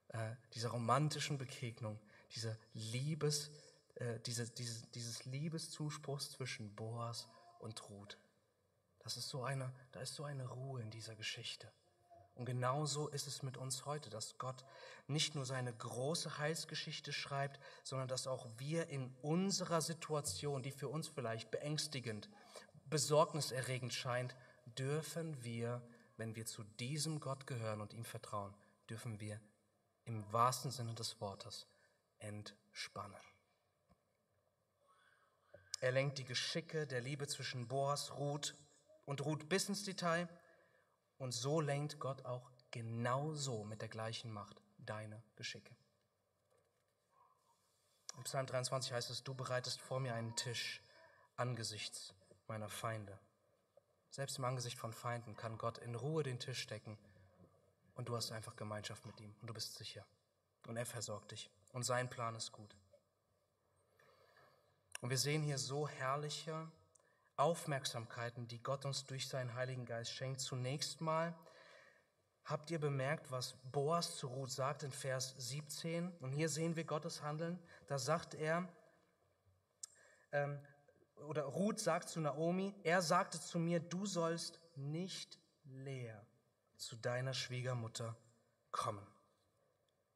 [0.10, 1.98] äh, dieser romantischen Begegnung,
[2.36, 3.50] dieser Liebes,
[3.96, 7.30] äh, diese, dieses, dieses Liebeszuspruchs zwischen Boas
[7.60, 8.18] und Ruth.
[9.00, 11.72] Das ist so eine, da ist so eine Ruhe in dieser Geschichte.
[12.38, 14.64] Und genauso ist es mit uns heute, dass Gott
[15.08, 20.88] nicht nur seine große Heilsgeschichte schreibt, sondern dass auch wir in unserer Situation, die für
[20.88, 22.30] uns vielleicht beängstigend,
[22.86, 24.36] besorgniserregend scheint,
[24.78, 25.82] dürfen wir,
[26.18, 28.54] wenn wir zu diesem Gott gehören und ihm vertrauen,
[28.90, 29.42] dürfen wir
[30.06, 31.68] im wahrsten Sinne des Wortes
[32.20, 33.20] entspannen.
[35.80, 38.56] Er lenkt die Geschicke der Liebe zwischen Boas, Ruth
[39.06, 40.28] und Ruth bis ins Detail.
[41.18, 45.76] Und so lenkt Gott auch genauso mit der gleichen Macht deine Geschicke.
[48.18, 50.82] Im Psalm 23 heißt es, du bereitest vor mir einen Tisch
[51.36, 52.14] angesichts
[52.48, 53.20] meiner Feinde.
[54.10, 56.98] Selbst im Angesicht von Feinden kann Gott in Ruhe den Tisch decken
[57.96, 60.06] und du hast einfach Gemeinschaft mit ihm und du bist sicher.
[60.66, 62.76] Und er versorgt dich und sein Plan ist gut.
[65.02, 66.72] Und wir sehen hier so herrliche
[67.38, 70.42] Aufmerksamkeiten, die Gott uns durch seinen Heiligen Geist schenkt.
[70.42, 71.36] Zunächst mal
[72.44, 76.12] habt ihr bemerkt, was Boas zu Ruth sagt in Vers 17.
[76.20, 77.60] Und hier sehen wir Gottes Handeln.
[77.88, 78.68] Da sagt er,
[80.32, 80.60] ähm,
[81.28, 86.26] oder Ruth sagt zu Naomi, er sagte zu mir, du sollst nicht leer
[86.76, 88.16] zu deiner Schwiegermutter
[88.72, 89.06] kommen.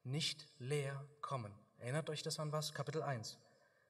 [0.03, 1.53] Nicht leer kommen.
[1.77, 2.73] Erinnert euch das an was?
[2.73, 3.37] Kapitel 1.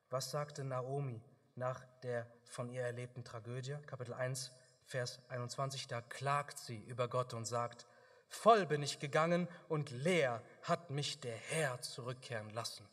[0.10, 1.22] Was sagte Naomi
[1.56, 3.78] nach der von ihr erlebten Tragödie?
[3.86, 4.52] Kapitel 1,
[4.86, 5.88] Vers 21.
[5.88, 7.86] Da klagt sie über Gott und sagt,
[8.28, 12.88] voll bin ich gegangen und leer hat mich der Herr zurückkehren lassen.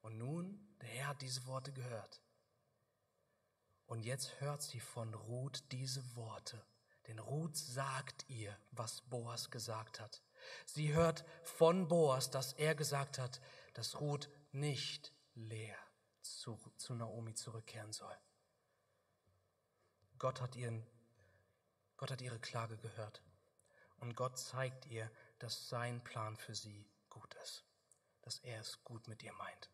[0.00, 2.20] Und nun, der Herr hat diese Worte gehört.
[3.86, 6.62] Und jetzt hört sie von Ruth diese Worte.
[7.08, 10.22] Denn Ruth sagt ihr, was Boas gesagt hat.
[10.64, 13.40] Sie hört von Boas, dass er gesagt hat,
[13.74, 15.76] dass Ruth nicht leer
[16.22, 18.16] zu, zu Naomi zurückkehren soll.
[20.18, 20.86] Gott hat, ihren,
[21.96, 23.22] Gott hat ihre Klage gehört.
[23.98, 27.64] Und Gott zeigt ihr, dass sein Plan für sie gut ist.
[28.22, 29.70] Dass er es gut mit ihr meint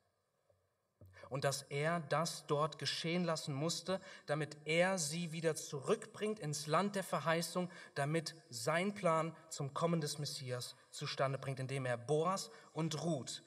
[1.30, 6.96] und dass er das dort geschehen lassen musste, damit er sie wieder zurückbringt ins Land
[6.96, 13.02] der Verheißung, damit sein Plan zum Kommen des Messias zustande bringt, indem er Boas und
[13.02, 13.42] Ruth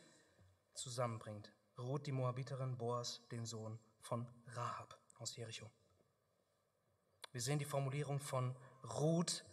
[0.74, 1.51] zusammenbringt.
[1.82, 5.70] Ruth, die Moabiterin, Boas, den Sohn von Rahab aus Jericho.
[7.32, 9.44] Wir sehen die Formulierung von Ruth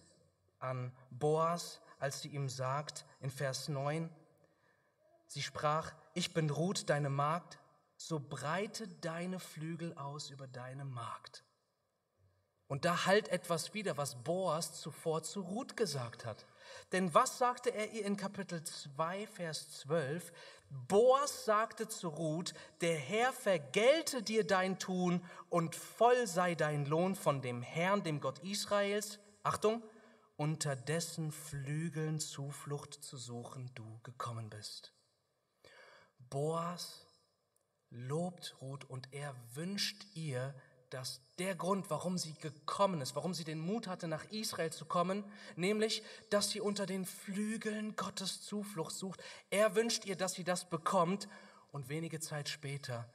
[0.59, 4.11] an Boas, als sie ihm sagt in Vers 9,
[5.27, 7.59] sie sprach, ich bin Ruth, deine Magd,
[7.97, 11.45] so breite deine Flügel aus über deine Magd.
[12.69, 16.47] Und da halt etwas wieder, was Boas zuvor zu Ruth gesagt hat.
[16.93, 20.33] Denn was sagte er ihr in Kapitel 2, Vers 12?
[20.71, 27.15] Boas sagte zu Ruth, der Herr vergelte dir dein Tun und voll sei dein Lohn
[27.15, 29.19] von dem Herrn, dem Gott Israels.
[29.43, 29.83] Achtung,
[30.37, 34.93] unter dessen Flügeln Zuflucht zu suchen du gekommen bist.
[36.31, 37.07] Boas
[37.91, 40.55] lobt Ruth und er wünscht ihr,
[40.91, 44.85] dass der Grund, warum sie gekommen ist, warum sie den Mut hatte, nach Israel zu
[44.85, 45.25] kommen,
[45.57, 49.23] nämlich, dass sie unter den Flügeln Gottes Zuflucht sucht.
[49.51, 51.29] Er wünscht ihr, dass sie das bekommt
[51.71, 53.09] und wenige Zeit später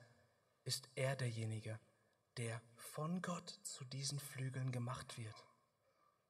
[0.64, 1.80] ist er derjenige,
[2.38, 5.36] der von Gott zu diesen Flügeln gemacht wird,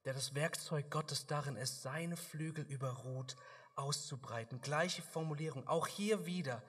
[0.06, 3.36] der das Werkzeug Gottes darin ist, seine Flügel über Ruth
[3.76, 4.62] auszubreiten.
[4.62, 6.64] Gleiche Formulierung, auch hier wieder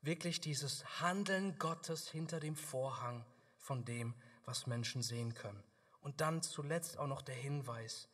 [0.00, 3.24] wirklich dieses Handeln Gottes hinter dem Vorhang
[3.68, 4.14] von dem,
[4.46, 5.62] was Menschen sehen können.
[6.00, 8.08] Und dann zuletzt auch noch der Hinweis.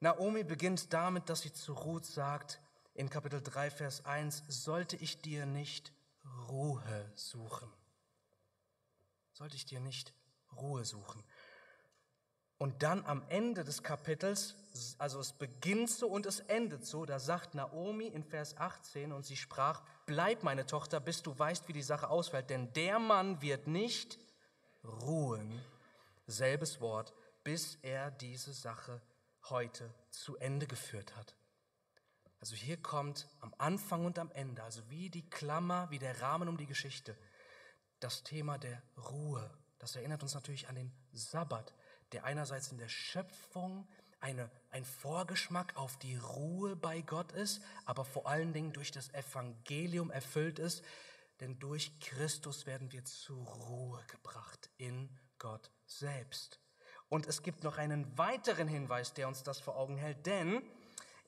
[0.00, 2.58] Naomi beginnt damit, dass sie zu Ruth sagt,
[2.94, 5.92] in Kapitel 3, Vers 1, sollte ich dir nicht
[6.48, 7.70] Ruhe suchen?
[9.34, 10.14] Sollte ich dir nicht
[10.56, 11.22] Ruhe suchen?
[12.56, 14.54] Und dann am Ende des Kapitels,
[14.96, 19.26] also es beginnt so und es endet so, da sagt Naomi in Vers 18 und
[19.26, 23.42] sie sprach, bleib meine Tochter, bis du weißt, wie die Sache ausfällt, denn der Mann
[23.42, 24.18] wird nicht
[24.88, 25.60] ruhen,
[26.26, 27.12] selbes Wort,
[27.44, 29.00] bis er diese Sache
[29.44, 31.34] heute zu Ende geführt hat.
[32.40, 36.48] Also hier kommt am Anfang und am Ende, also wie die Klammer, wie der Rahmen
[36.48, 37.16] um die Geschichte,
[38.00, 39.50] das Thema der Ruhe.
[39.78, 41.74] Das erinnert uns natürlich an den Sabbat
[42.12, 43.86] der einerseits in der Schöpfung
[44.20, 49.12] eine, ein Vorgeschmack auf die Ruhe bei Gott ist, aber vor allen Dingen durch das
[49.14, 50.82] Evangelium erfüllt ist,
[51.40, 55.08] denn durch Christus werden wir zur Ruhe gebracht in
[55.38, 56.60] Gott selbst.
[57.08, 60.62] Und es gibt noch einen weiteren Hinweis, der uns das vor Augen hält, denn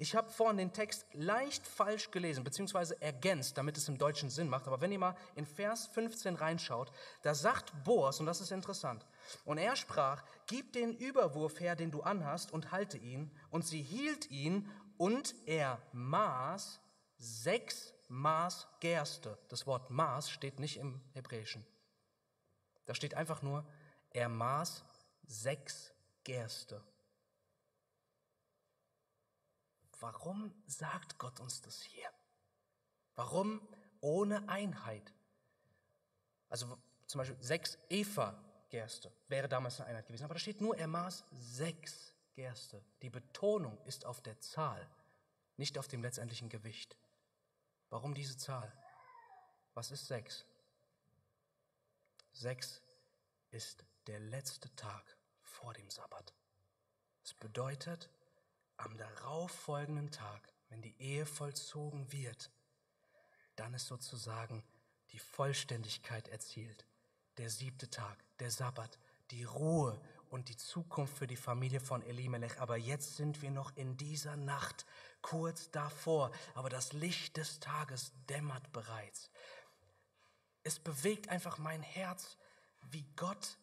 [0.00, 4.48] ich habe vorhin den Text leicht falsch gelesen, beziehungsweise ergänzt, damit es im Deutschen Sinn
[4.48, 4.66] macht.
[4.66, 6.90] Aber wenn ihr mal in Vers 15 reinschaut,
[7.20, 9.04] da sagt Boas, und das ist interessant,
[9.44, 13.30] und er sprach, gib den Überwurf her, den du anhast, und halte ihn.
[13.50, 16.80] Und sie hielt ihn, und er maß
[17.18, 19.38] sechs Maß Gerste.
[19.48, 21.64] Das Wort Maß steht nicht im Hebräischen.
[22.86, 23.64] Da steht einfach nur,
[24.11, 24.84] er maß
[25.26, 25.92] sechs
[26.24, 26.82] Gerste.
[30.00, 32.08] Warum sagt Gott uns das hier?
[33.14, 33.61] Warum
[34.00, 35.12] ohne Einheit?
[36.48, 40.88] Also zum Beispiel sechs Eva-Gerste wäre damals eine Einheit gewesen, aber da steht nur, er
[40.88, 42.82] maß sechs Gerste.
[43.02, 44.88] Die Betonung ist auf der Zahl,
[45.56, 46.96] nicht auf dem letztendlichen Gewicht.
[47.91, 48.72] Warum diese Zahl?
[49.74, 50.45] Was ist sechs?
[52.32, 52.80] Sechs
[53.51, 56.32] ist der letzte Tag vor dem Sabbat.
[57.24, 58.09] Es bedeutet,
[58.76, 62.51] am darauffolgenden Tag, wenn die Ehe vollzogen wird,
[63.57, 64.64] dann ist sozusagen
[65.11, 66.86] die Vollständigkeit erzielt.
[67.38, 68.99] Der siebte Tag, der Sabbat,
[69.32, 70.01] die Ruhe
[70.31, 72.61] und die Zukunft für die Familie von Elimelech.
[72.61, 74.87] Aber jetzt sind wir noch in dieser Nacht,
[75.22, 76.31] kurz davor.
[76.55, 79.31] Aber das Licht des Tages dämmert bereits.
[80.62, 82.39] Es bewegt einfach mein Herz,
[82.91, 83.59] wie Gott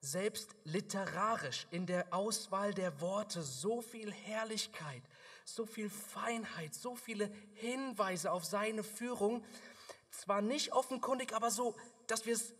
[0.00, 5.02] selbst literarisch in der Auswahl der Worte so viel Herrlichkeit,
[5.44, 9.44] so viel Feinheit, so viele Hinweise auf seine Führung,
[10.10, 11.76] zwar nicht offenkundig, aber so,
[12.06, 12.54] dass wir es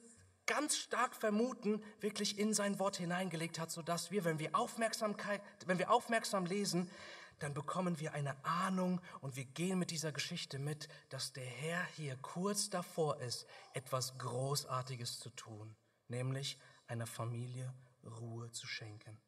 [0.50, 5.40] ganz stark vermuten, wirklich in sein Wort hineingelegt hat, so dass wir, wenn wir Aufmerksamkeit,
[5.66, 6.90] wenn wir aufmerksam lesen,
[7.38, 11.84] dann bekommen wir eine Ahnung und wir gehen mit dieser Geschichte mit, dass der Herr
[11.96, 15.76] hier kurz davor ist, etwas Großartiges zu tun,
[16.08, 17.72] nämlich einer Familie
[18.04, 19.20] Ruhe zu schenken.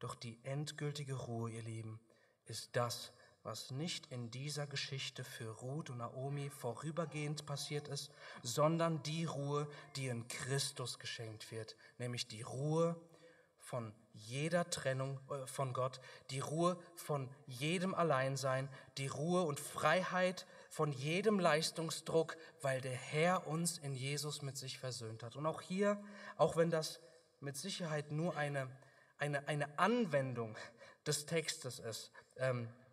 [0.00, 2.00] Doch die endgültige Ruhe, ihr Lieben,
[2.46, 3.12] ist das,
[3.48, 8.10] was nicht in dieser Geschichte für Ruth und Naomi vorübergehend passiert ist,
[8.42, 12.94] sondern die Ruhe, die in Christus geschenkt wird, nämlich die Ruhe
[13.56, 18.68] von jeder Trennung äh, von Gott, die Ruhe von jedem Alleinsein,
[18.98, 24.78] die Ruhe und Freiheit von jedem Leistungsdruck, weil der Herr uns in Jesus mit sich
[24.78, 25.36] versöhnt hat.
[25.36, 25.98] Und auch hier,
[26.36, 27.00] auch wenn das
[27.40, 28.68] mit Sicherheit nur eine,
[29.16, 30.54] eine, eine Anwendung
[31.06, 32.87] des Textes ist, ähm, äh,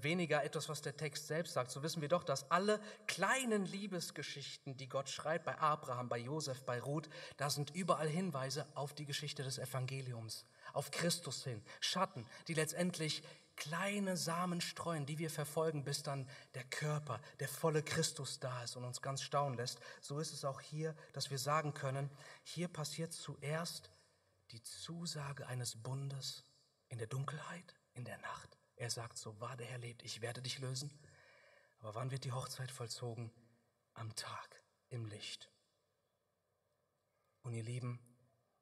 [0.00, 4.76] weniger etwas, was der Text selbst sagt, so wissen wir doch, dass alle kleinen Liebesgeschichten,
[4.76, 9.06] die Gott schreibt, bei Abraham, bei Josef, bei Ruth, da sind überall Hinweise auf die
[9.06, 13.24] Geschichte des Evangeliums, auf Christus hin, Schatten, die letztendlich
[13.56, 18.76] kleine Samen streuen, die wir verfolgen, bis dann der Körper, der volle Christus da ist
[18.76, 19.80] und uns ganz staunen lässt.
[20.00, 22.08] So ist es auch hier, dass wir sagen können,
[22.44, 23.90] hier passiert zuerst
[24.52, 26.44] die Zusage eines Bundes
[26.88, 28.61] in der Dunkelheit, in der Nacht.
[28.82, 30.90] Er sagt, so wahr der Herr lebt, ich werde dich lösen.
[31.78, 33.32] Aber wann wird die Hochzeit vollzogen?
[33.94, 35.50] Am Tag, im Licht.
[37.42, 38.00] Und ihr Lieben,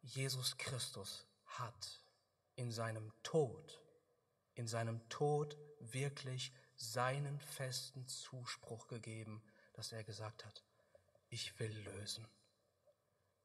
[0.03, 2.03] Jesus Christus hat
[2.55, 3.81] in seinem Tod
[4.61, 9.43] in seinem Tod wirklich seinen festen Zuspruch gegeben,
[9.73, 10.63] dass er gesagt hat,
[11.31, 12.29] ich will lösen.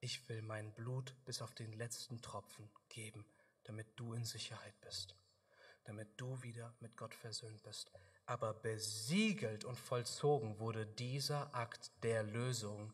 [0.01, 3.25] Ich will mein Blut bis auf den letzten Tropfen geben,
[3.63, 5.15] damit du in Sicherheit bist,
[5.85, 7.91] damit du wieder mit Gott versöhnt bist.
[8.25, 12.91] Aber besiegelt und vollzogen wurde dieser Akt der Lösung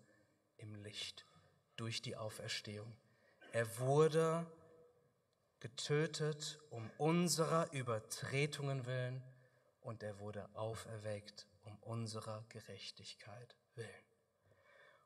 [0.58, 1.26] im Licht
[1.78, 2.96] durch die Auferstehung.
[3.54, 4.46] Er wurde
[5.60, 9.24] getötet um unserer Übertretungen willen
[9.82, 13.88] und er wurde auferweckt um unserer Gerechtigkeit willen.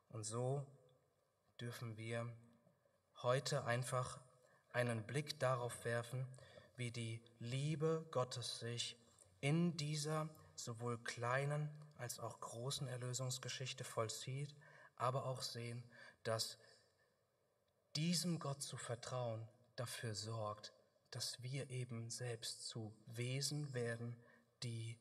[0.08, 0.66] Und so
[1.60, 2.30] dürfen wir
[3.22, 4.18] heute einfach
[4.72, 6.26] einen Blick darauf werfen,
[6.76, 8.96] wie die Liebe Gottes sich
[9.40, 11.68] in dieser sowohl kleinen
[11.98, 14.54] als auch großen Erlösungsgeschichte vollzieht,
[14.96, 15.82] aber auch sehen,
[16.22, 16.58] dass
[17.94, 19.46] diesem Gott zu vertrauen
[19.76, 20.72] dafür sorgt,
[21.10, 24.16] dass wir eben selbst zu Wesen werden,
[24.62, 24.98] die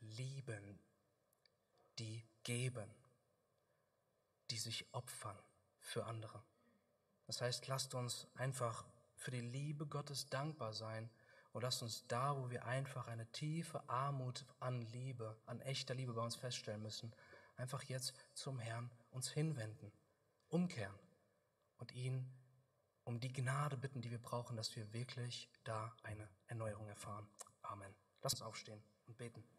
[0.00, 0.78] lieben,
[1.98, 2.88] die geben,
[4.50, 5.38] die sich opfern
[5.80, 6.42] für andere.
[7.26, 8.84] Das heißt, lasst uns einfach
[9.16, 11.10] für die Liebe Gottes dankbar sein
[11.52, 16.12] und lasst uns da, wo wir einfach eine tiefe Armut an Liebe, an echter Liebe
[16.12, 17.12] bei uns feststellen müssen,
[17.56, 19.90] einfach jetzt zum Herrn uns hinwenden,
[20.48, 20.98] umkehren
[21.78, 22.30] und ihn
[23.04, 27.26] um die Gnade bitten, die wir brauchen, dass wir wirklich da eine Erneuerung erfahren.
[27.62, 27.94] Amen.
[28.20, 29.55] Lass uns aufstehen und beten.